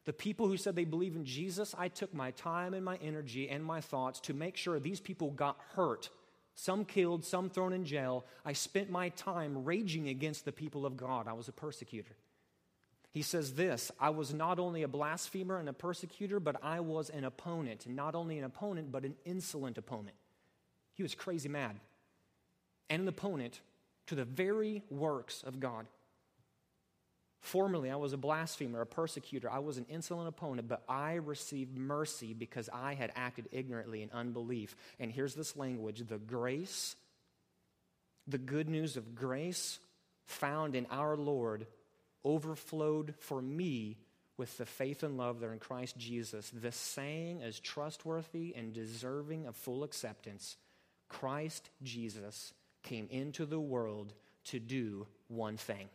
[0.05, 3.49] The people who said they believe in Jesus, I took my time and my energy
[3.49, 6.09] and my thoughts to make sure these people got hurt.
[6.55, 8.25] Some killed, some thrown in jail.
[8.43, 11.27] I spent my time raging against the people of God.
[11.27, 12.15] I was a persecutor.
[13.11, 17.09] He says this I was not only a blasphemer and a persecutor, but I was
[17.09, 17.85] an opponent.
[17.87, 20.15] Not only an opponent, but an insolent opponent.
[20.95, 21.79] He was crazy mad.
[22.89, 23.61] And an opponent
[24.07, 25.85] to the very works of God.
[27.41, 29.49] Formerly, I was a blasphemer, a persecutor.
[29.49, 34.11] I was an insolent opponent, but I received mercy because I had acted ignorantly in
[34.11, 34.75] unbelief.
[34.99, 36.95] And here's this language the grace,
[38.27, 39.79] the good news of grace
[40.25, 41.65] found in our Lord
[42.23, 43.97] overflowed for me
[44.37, 46.51] with the faith and love that are in Christ Jesus.
[46.53, 50.57] This saying is trustworthy and deserving of full acceptance
[51.09, 54.13] Christ Jesus came into the world
[54.45, 55.89] to do one thing,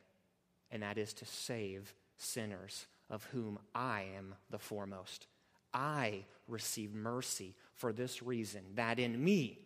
[0.71, 5.27] and that is to save sinners, of whom I am the foremost.
[5.73, 9.59] I receive mercy for this reason, that in me,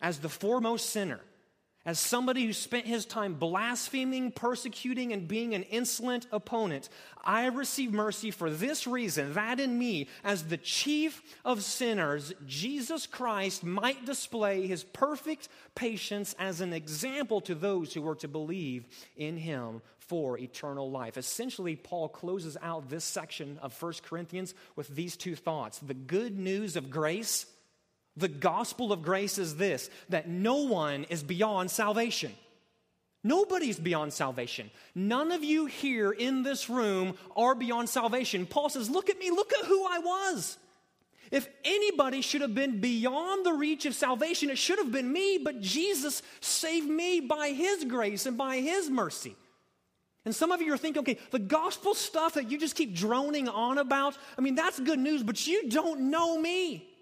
[0.00, 1.20] as the foremost sinner,
[1.86, 6.88] as somebody who spent his time blaspheming, persecuting, and being an insolent opponent,
[7.22, 13.06] I receive mercy for this reason that in me, as the chief of sinners, Jesus
[13.06, 18.86] Christ might display his perfect patience as an example to those who were to believe
[19.16, 21.16] in him for eternal life.
[21.16, 26.38] Essentially, Paul closes out this section of 1 Corinthians with these two thoughts the good
[26.38, 27.46] news of grace
[28.16, 32.32] the gospel of grace is this that no one is beyond salvation.
[33.26, 34.70] Nobody's beyond salvation.
[34.94, 38.44] None of you here in this room are beyond salvation.
[38.44, 40.58] Paul says, Look at me, look at who I was.
[41.30, 45.38] If anybody should have been beyond the reach of salvation, it should have been me,
[45.38, 49.34] but Jesus saved me by his grace and by his mercy.
[50.26, 53.48] And some of you are thinking, okay, the gospel stuff that you just keep droning
[53.48, 56.93] on about, I mean, that's good news, but you don't know me.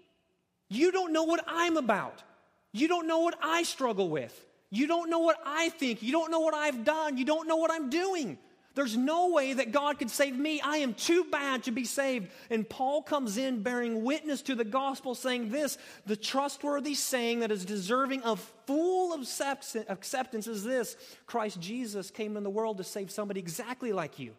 [0.69, 2.23] You don't know what I'm about.
[2.71, 4.45] You don't know what I struggle with.
[4.71, 6.01] You don't know what I think.
[6.01, 7.17] You don't know what I've done.
[7.17, 8.39] You don't know what I'm doing.
[8.75, 10.59] There's no way that God could save me.
[10.59, 12.31] I am too bad to be saved.
[12.49, 17.51] And Paul comes in bearing witness to the gospel, saying this the trustworthy saying that
[17.51, 20.97] is deserving of full acceptance is this
[21.27, 24.33] Christ Jesus came in the world to save somebody exactly like you.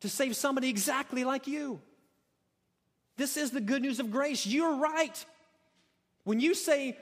[0.00, 1.80] To save somebody exactly like you.
[3.16, 4.46] This is the good news of grace.
[4.46, 5.24] You're right.
[6.24, 6.96] When you say,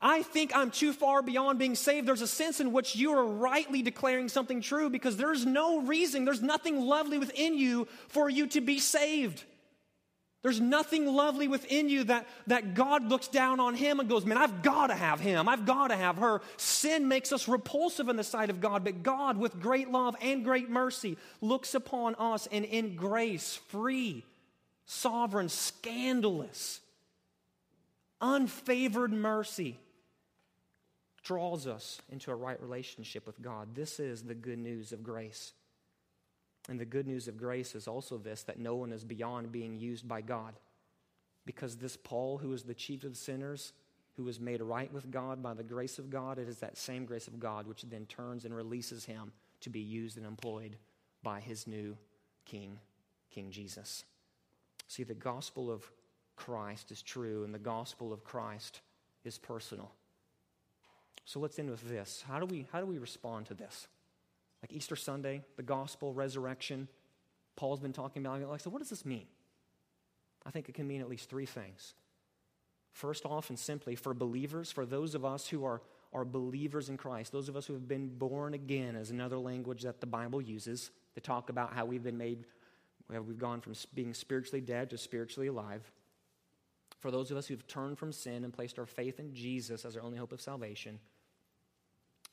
[0.00, 3.24] I think I'm too far beyond being saved, there's a sense in which you are
[3.24, 8.46] rightly declaring something true because there's no reason, there's nothing lovely within you for you
[8.48, 9.44] to be saved.
[10.42, 14.38] There's nothing lovely within you that, that God looks down on him and goes, Man,
[14.38, 15.50] I've got to have him.
[15.50, 16.40] I've got to have her.
[16.56, 20.42] Sin makes us repulsive in the sight of God, but God, with great love and
[20.42, 24.24] great mercy, looks upon us and in grace, free
[24.90, 26.80] sovereign, scandalous,
[28.20, 29.78] unfavored mercy
[31.22, 33.68] draws us into a right relationship with God.
[33.76, 35.52] This is the good news of grace.
[36.68, 39.76] And the good news of grace is also this that no one is beyond being
[39.76, 40.54] used by God.
[41.46, 43.72] Because this Paul, who is the chief of sinners,
[44.16, 47.04] who was made right with God by the grace of God, it is that same
[47.04, 49.30] grace of God which then turns and releases him
[49.60, 50.74] to be used and employed
[51.22, 51.96] by his new
[52.44, 52.80] King,
[53.30, 54.04] King Jesus.
[54.90, 55.88] See, the gospel of
[56.34, 58.80] Christ is true, and the gospel of Christ
[59.24, 59.92] is personal.
[61.24, 62.24] So let's end with this.
[62.26, 63.86] How do we, how do we respond to this?
[64.60, 66.88] Like Easter Sunday, the gospel, resurrection,
[67.54, 68.42] Paul's been talking about.
[68.48, 69.26] Like, so what does this mean?
[70.44, 71.94] I think it can mean at least three things.
[72.90, 75.82] First off, and simply, for believers, for those of us who are,
[76.12, 79.82] are believers in Christ, those of us who have been born again, is another language
[79.82, 82.44] that the Bible uses to talk about how we've been made
[83.18, 85.90] We've gone from being spiritually dead to spiritually alive.
[87.00, 89.96] For those of us who've turned from sin and placed our faith in Jesus as
[89.96, 91.00] our only hope of salvation,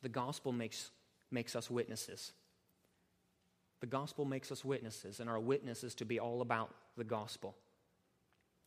[0.02, 0.92] the gospel makes,
[1.32, 2.34] makes us witnesses.
[3.80, 7.56] The gospel makes us witnesses, and our witness is to be all about the gospel.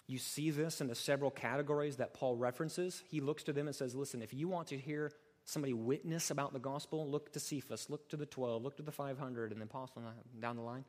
[0.06, 3.02] You see this in the several categories that Paul references.
[3.08, 5.12] He looks to them and says, Listen, if you want to hear
[5.44, 8.92] somebody witness about the gospel, look to Cephas, look to the 12, look to the
[8.92, 10.84] 500, and then apostle uh, down the line.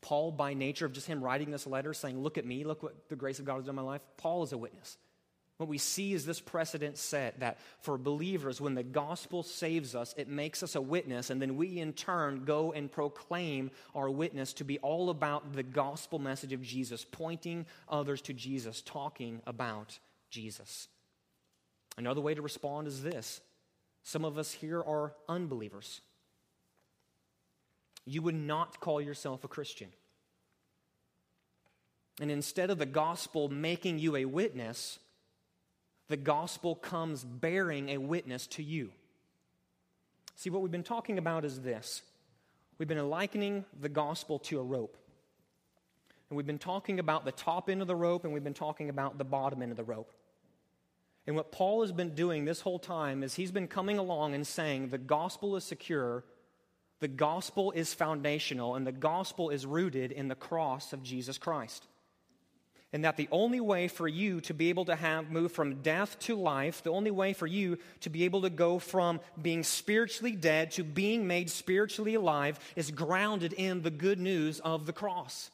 [0.00, 3.08] Paul, by nature of just him writing this letter saying, Look at me, look what
[3.08, 4.98] the grace of God has done in my life, Paul is a witness.
[5.56, 10.12] What we see is this precedent set that for believers, when the gospel saves us,
[10.16, 14.52] it makes us a witness, and then we in turn go and proclaim our witness
[14.54, 20.00] to be all about the gospel message of Jesus, pointing others to Jesus, talking about
[20.28, 20.88] Jesus.
[21.96, 23.40] Another way to respond is this
[24.02, 26.00] some of us here are unbelievers
[28.06, 29.88] you would not call yourself a Christian.
[32.20, 34.98] And instead of the gospel making you a witness,
[36.08, 38.90] the gospel comes bearing a witness to you.
[40.36, 42.02] See, what we've been talking about is this
[42.78, 44.96] we've been likening the gospel to a rope.
[46.30, 48.88] And we've been talking about the top end of the rope, and we've been talking
[48.88, 50.10] about the bottom end of the rope.
[51.26, 54.46] And what Paul has been doing this whole time is he's been coming along and
[54.46, 56.24] saying the gospel is secure
[57.00, 61.86] the gospel is foundational, and the gospel is rooted in the cross of Jesus Christ.
[62.92, 66.16] And that the only way for you to be able to have move from death
[66.20, 70.36] to life, the only way for you to be able to go from being spiritually
[70.36, 75.50] dead to being made spiritually alive is grounded in the good news of the cross.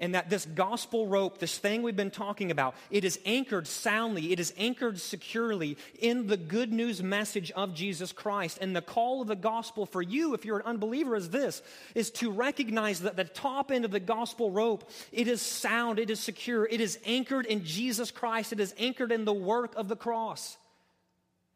[0.00, 4.32] And that this gospel rope, this thing we've been talking about, it is anchored soundly,
[4.32, 8.58] it is anchored securely in the good news message of Jesus Christ.
[8.60, 11.62] And the call of the gospel for you, if you're an unbeliever, is this
[11.94, 16.10] is to recognize that the top end of the gospel rope, it is sound, it
[16.10, 19.88] is secure, it is anchored in Jesus Christ, it is anchored in the work of
[19.88, 20.56] the cross.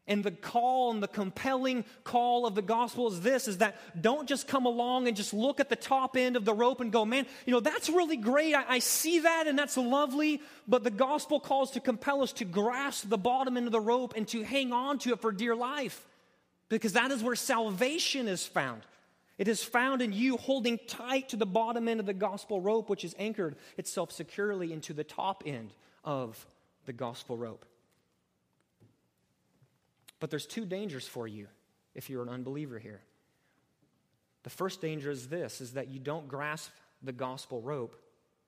[0.07, 4.29] And the call and the compelling call of the gospel is this is that don't
[4.29, 7.05] just come along and just look at the top end of the rope and go,
[7.05, 8.53] man, you know, that's really great.
[8.53, 10.41] I, I, see that and that's lovely.
[10.67, 14.13] But the gospel calls to compel us to grasp the bottom end of the rope
[14.15, 16.05] and to hang on to it for dear life.
[16.69, 18.83] Because that is where salvation is found.
[19.39, 22.89] It is found in you holding tight to the bottom end of the gospel rope,
[22.89, 26.45] which is anchored itself securely into the top end of
[26.85, 27.65] the gospel rope.
[30.19, 31.47] But there's two dangers for you
[31.93, 33.01] if you're an unbeliever here.
[34.43, 37.95] The first danger is this is that you don't grasp the gospel rope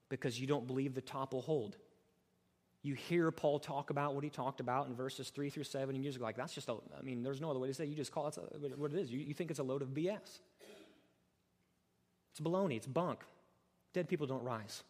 [0.10, 1.76] because you don't believe the top will hold.
[2.84, 6.06] You hear Paul talk about what he talked about in verses 3 through 7, and
[6.06, 7.90] you're like, that's just a, I mean, there's no other way to say it.
[7.90, 8.38] You just call it
[8.78, 9.12] what it is.
[9.12, 10.40] You, you think it's a load of BS.
[12.32, 13.22] It's baloney, it's bunk.
[13.94, 14.84] Dead people don't rise.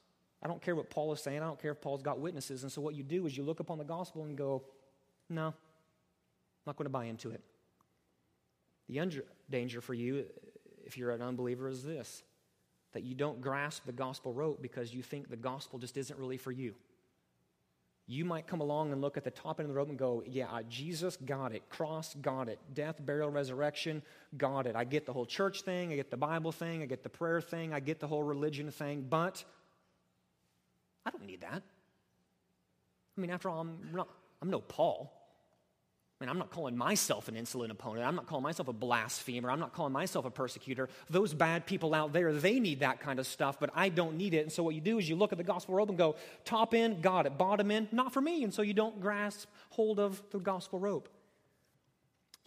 [0.43, 1.41] I don't care what Paul is saying.
[1.41, 2.63] I don't care if Paul's got witnesses.
[2.63, 4.63] And so what you do is you look upon the gospel and go,
[5.29, 5.53] no,
[6.67, 7.39] I'm not going to buy into it.
[8.89, 10.25] The under- danger for you,
[10.85, 12.23] if you're an unbeliever, is this
[12.91, 16.35] that you don't grasp the gospel rope because you think the gospel just isn't really
[16.35, 16.75] for you.
[18.05, 20.23] You might come along and look at the top end of the rope and go,
[20.25, 21.69] Yeah, Jesus got it.
[21.69, 22.59] Cross, got it.
[22.73, 24.01] Death, burial, resurrection,
[24.35, 24.75] got it.
[24.75, 25.93] I get the whole church thing.
[25.93, 26.81] I get the Bible thing.
[26.81, 27.73] I get the prayer thing.
[27.73, 29.05] I get the whole religion thing.
[29.09, 29.41] But
[31.05, 31.63] I don't need that.
[33.17, 34.09] I mean, after all, I'm, not,
[34.41, 35.16] I'm no Paul.
[36.19, 38.03] I mean, I'm not calling myself an insolent opponent.
[38.07, 39.51] I'm not calling myself a blasphemer.
[39.51, 40.89] I'm not calling myself a persecutor.
[41.11, 44.33] Those bad people out there, they need that kind of stuff, but I don't need
[44.33, 44.39] it.
[44.39, 46.73] And so what you do is you look at the gospel rope and go, top
[46.73, 47.37] end, got it.
[47.37, 48.43] Bottom end, not for me.
[48.43, 51.07] And so you don't grasp hold of the gospel rope.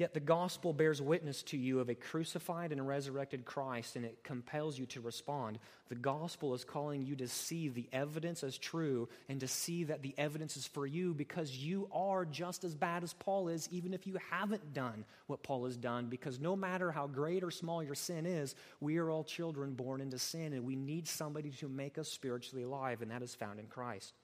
[0.01, 4.25] Yet the gospel bears witness to you of a crucified and resurrected Christ, and it
[4.25, 5.59] compels you to respond.
[5.91, 10.01] The gospel is calling you to see the evidence as true and to see that
[10.01, 13.93] the evidence is for you because you are just as bad as Paul is, even
[13.93, 16.07] if you haven't done what Paul has done.
[16.07, 20.01] Because no matter how great or small your sin is, we are all children born
[20.01, 23.61] into sin, and we need somebody to make us spiritually alive, and that is found
[23.61, 24.15] in Christ.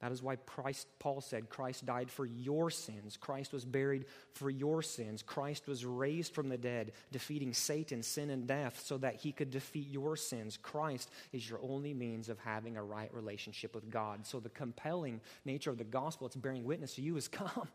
[0.00, 3.18] That is why Christ, Paul said, Christ died for your sins.
[3.18, 5.22] Christ was buried for your sins.
[5.22, 9.50] Christ was raised from the dead, defeating Satan, sin, and death so that he could
[9.50, 10.56] defeat your sins.
[10.56, 14.26] Christ is your only means of having a right relationship with God.
[14.26, 17.68] So the compelling nature of the gospel, it's bearing witness to you, is come.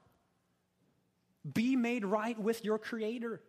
[1.53, 3.39] Be made right with your Creator.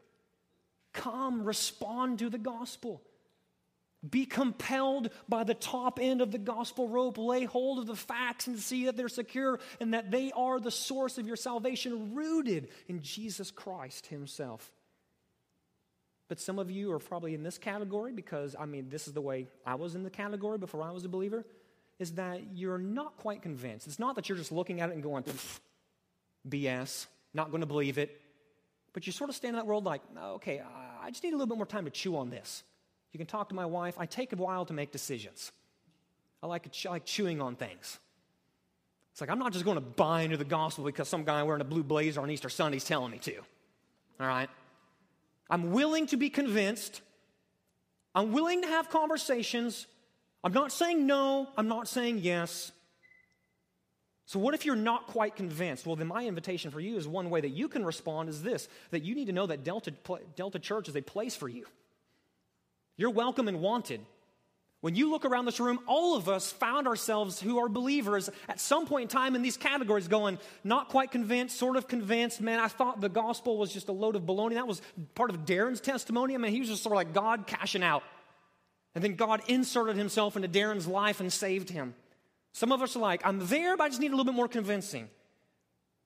[0.92, 3.00] Come, respond to the gospel.
[4.10, 7.18] Be compelled by the top end of the gospel rope.
[7.18, 10.70] Lay hold of the facts and see that they're secure and that they are the
[10.70, 14.70] source of your salvation, rooted in Jesus Christ Himself.
[16.28, 19.20] But some of you are probably in this category because, I mean, this is the
[19.20, 21.46] way I was in the category before I was a believer,
[21.98, 23.86] is that you're not quite convinced.
[23.86, 25.24] It's not that you're just looking at it and going,
[26.48, 28.20] BS, not going to believe it.
[28.92, 30.62] But you sort of stand in that world like, okay,
[31.00, 32.64] I just need a little bit more time to chew on this.
[33.16, 33.94] You can talk to my wife.
[33.96, 35.50] I take a while to make decisions.
[36.42, 37.98] I like, I like chewing on things.
[39.10, 41.62] It's like I'm not just going to buy into the gospel because some guy wearing
[41.62, 43.38] a blue blazer on Easter Sunday is telling me to.
[44.20, 44.50] All right?
[45.48, 47.00] I'm willing to be convinced.
[48.14, 49.86] I'm willing to have conversations.
[50.44, 51.48] I'm not saying no.
[51.56, 52.70] I'm not saying yes.
[54.26, 55.86] So, what if you're not quite convinced?
[55.86, 58.68] Well, then my invitation for you is one way that you can respond is this
[58.90, 59.94] that you need to know that Delta,
[60.36, 61.64] Delta Church is a place for you.
[62.96, 64.00] You're welcome and wanted.
[64.80, 68.60] When you look around this room, all of us found ourselves who are believers at
[68.60, 72.40] some point in time in these categories going, not quite convinced, sort of convinced.
[72.40, 74.54] Man, I thought the gospel was just a load of baloney.
[74.54, 74.82] That was
[75.14, 76.34] part of Darren's testimony.
[76.34, 78.02] I mean, he was just sort of like God cashing out.
[78.94, 81.94] And then God inserted himself into Darren's life and saved him.
[82.52, 84.48] Some of us are like, I'm there, but I just need a little bit more
[84.48, 85.08] convincing.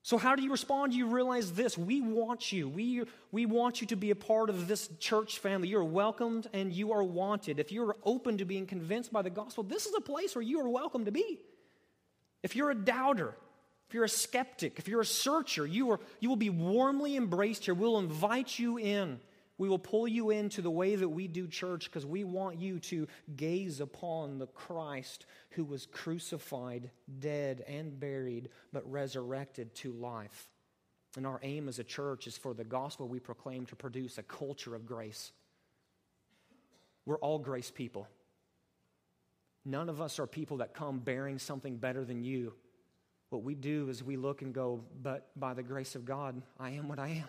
[0.02, 0.94] So, how do you respond?
[0.94, 2.68] You realize this we want you.
[2.68, 5.68] We, we want you to be a part of this church family.
[5.68, 7.58] You're welcomed and you are wanted.
[7.60, 10.60] If you're open to being convinced by the gospel, this is a place where you
[10.60, 11.40] are welcome to be.
[12.42, 13.36] If you're a doubter,
[13.88, 17.66] if you're a skeptic, if you're a searcher, you, are, you will be warmly embraced
[17.66, 17.74] here.
[17.74, 19.20] We'll invite you in.
[19.60, 22.78] We will pull you into the way that we do church because we want you
[22.78, 23.06] to
[23.36, 30.48] gaze upon the Christ who was crucified, dead, and buried, but resurrected to life.
[31.18, 34.22] And our aim as a church is for the gospel we proclaim to produce a
[34.22, 35.30] culture of grace.
[37.04, 38.08] We're all grace people.
[39.66, 42.54] None of us are people that come bearing something better than you.
[43.28, 46.70] What we do is we look and go, but by the grace of God, I
[46.70, 47.28] am what I am.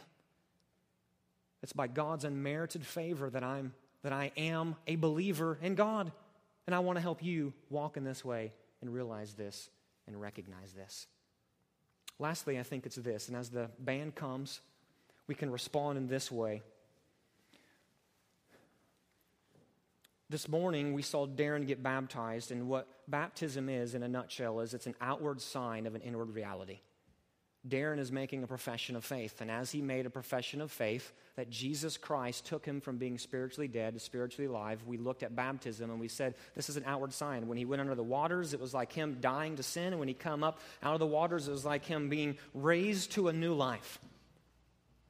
[1.63, 6.11] It's by God's unmerited favor that I'm that I am a believer in God.
[6.67, 9.69] And I want to help you walk in this way and realize this
[10.07, 11.07] and recognize this.
[12.19, 14.61] Lastly, I think it's this, and as the band comes,
[15.27, 16.61] we can respond in this way.
[20.29, 24.73] This morning, we saw Darren get baptized, and what baptism is, in a nutshell, is
[24.73, 26.79] it's an outward sign of an inward reality.
[27.67, 31.13] Darren is making a profession of faith, and as he made a profession of faith
[31.35, 35.35] that Jesus Christ took him from being spiritually dead to spiritually alive, we looked at
[35.35, 37.47] baptism and we said this is an outward sign.
[37.47, 40.07] When he went under the waters, it was like him dying to sin, and when
[40.07, 43.33] he come up out of the waters, it was like him being raised to a
[43.33, 43.99] new life.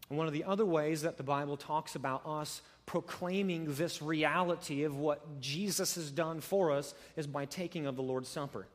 [0.10, 4.84] And one of the other ways that the Bible talks about us proclaiming this reality
[4.84, 8.68] of what Jesus has done for us is by taking of the Lord's Supper.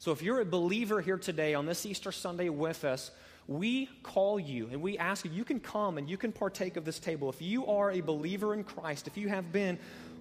[0.00, 3.10] So if you're a believer here today on this Easter Sunday with us,
[3.48, 6.84] we call you and we ask you, you can come and you can partake of
[6.84, 7.28] this table.
[7.28, 9.76] If you are a believer in Christ, if you have been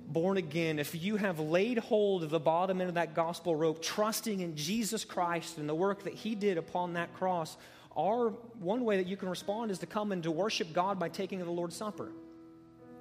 [0.08, 3.84] born again, if you have laid hold of the bottom end of that gospel rope,
[3.84, 7.56] trusting in Jesus Christ and the work that He did upon that cross,
[7.96, 11.10] our one way that you can respond is to come and to worship God by
[11.10, 12.10] taking the Lord's Supper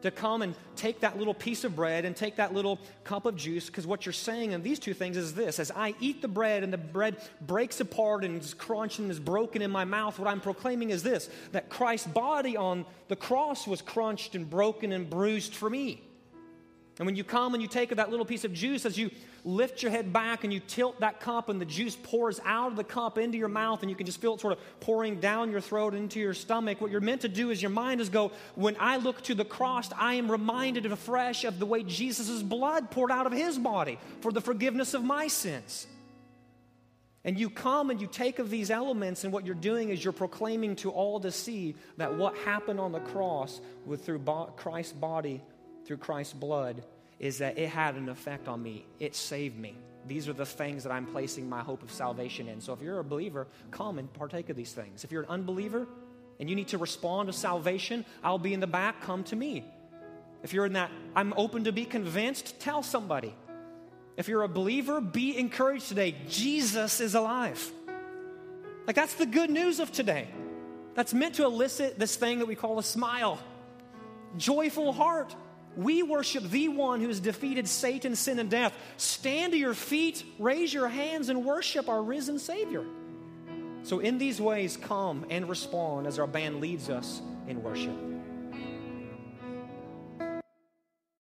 [0.03, 3.37] to come and take that little piece of bread and take that little cup of
[3.37, 6.29] juice because what you're saying in these two things is this as I eat the
[6.29, 10.19] bread and the bread breaks apart and is crunched and is broken in my mouth,
[10.19, 14.93] what I'm proclaiming is this that Christ's body on the cross was crunched and broken
[14.93, 16.03] and bruised for me.
[16.99, 19.11] And when you come and you take of that little piece of juice, as you
[19.45, 22.77] lift your head back and you tilt that cup, and the juice pours out of
[22.77, 25.51] the cup into your mouth, and you can just feel it sort of pouring down
[25.51, 26.81] your throat into your stomach.
[26.81, 29.45] What you're meant to do is your mind is go, when I look to the
[29.45, 33.99] cross, I am reminded afresh of the way Jesus' blood poured out of his body
[34.23, 35.87] for the forgiveness of my sins.
[37.25, 40.15] And you come and you take of these elements, and what you're doing is you're
[40.15, 44.21] proclaiming to all to see that what happened on the cross with through
[44.57, 45.43] Christ's body
[45.87, 46.83] through Christ's blood
[47.19, 48.85] is that it had an effect on me.
[48.99, 49.77] It saved me.
[50.07, 52.61] These are the things that I'm placing my hope of salvation in.
[52.61, 55.05] So if you're a believer, come and partake of these things.
[55.05, 55.87] If you're an unbeliever
[56.39, 59.01] and you need to respond to salvation, I'll be in the back.
[59.01, 59.65] Come to me.
[60.43, 63.35] If you're in that, I'm open to be convinced, tell somebody.
[64.17, 66.15] If you're a believer, be encouraged today.
[66.29, 67.73] Jesus is alive.
[68.87, 70.29] Like that's the good news of today.
[70.95, 73.39] That's meant to elicit this thing that we call a smile,
[74.37, 75.35] joyful heart.
[75.77, 78.73] We worship the one who has defeated Satan, sin, and death.
[78.97, 82.85] Stand to your feet, raise your hands, and worship our risen Savior.
[83.83, 87.95] So, in these ways, come and respond as our band leads us in worship.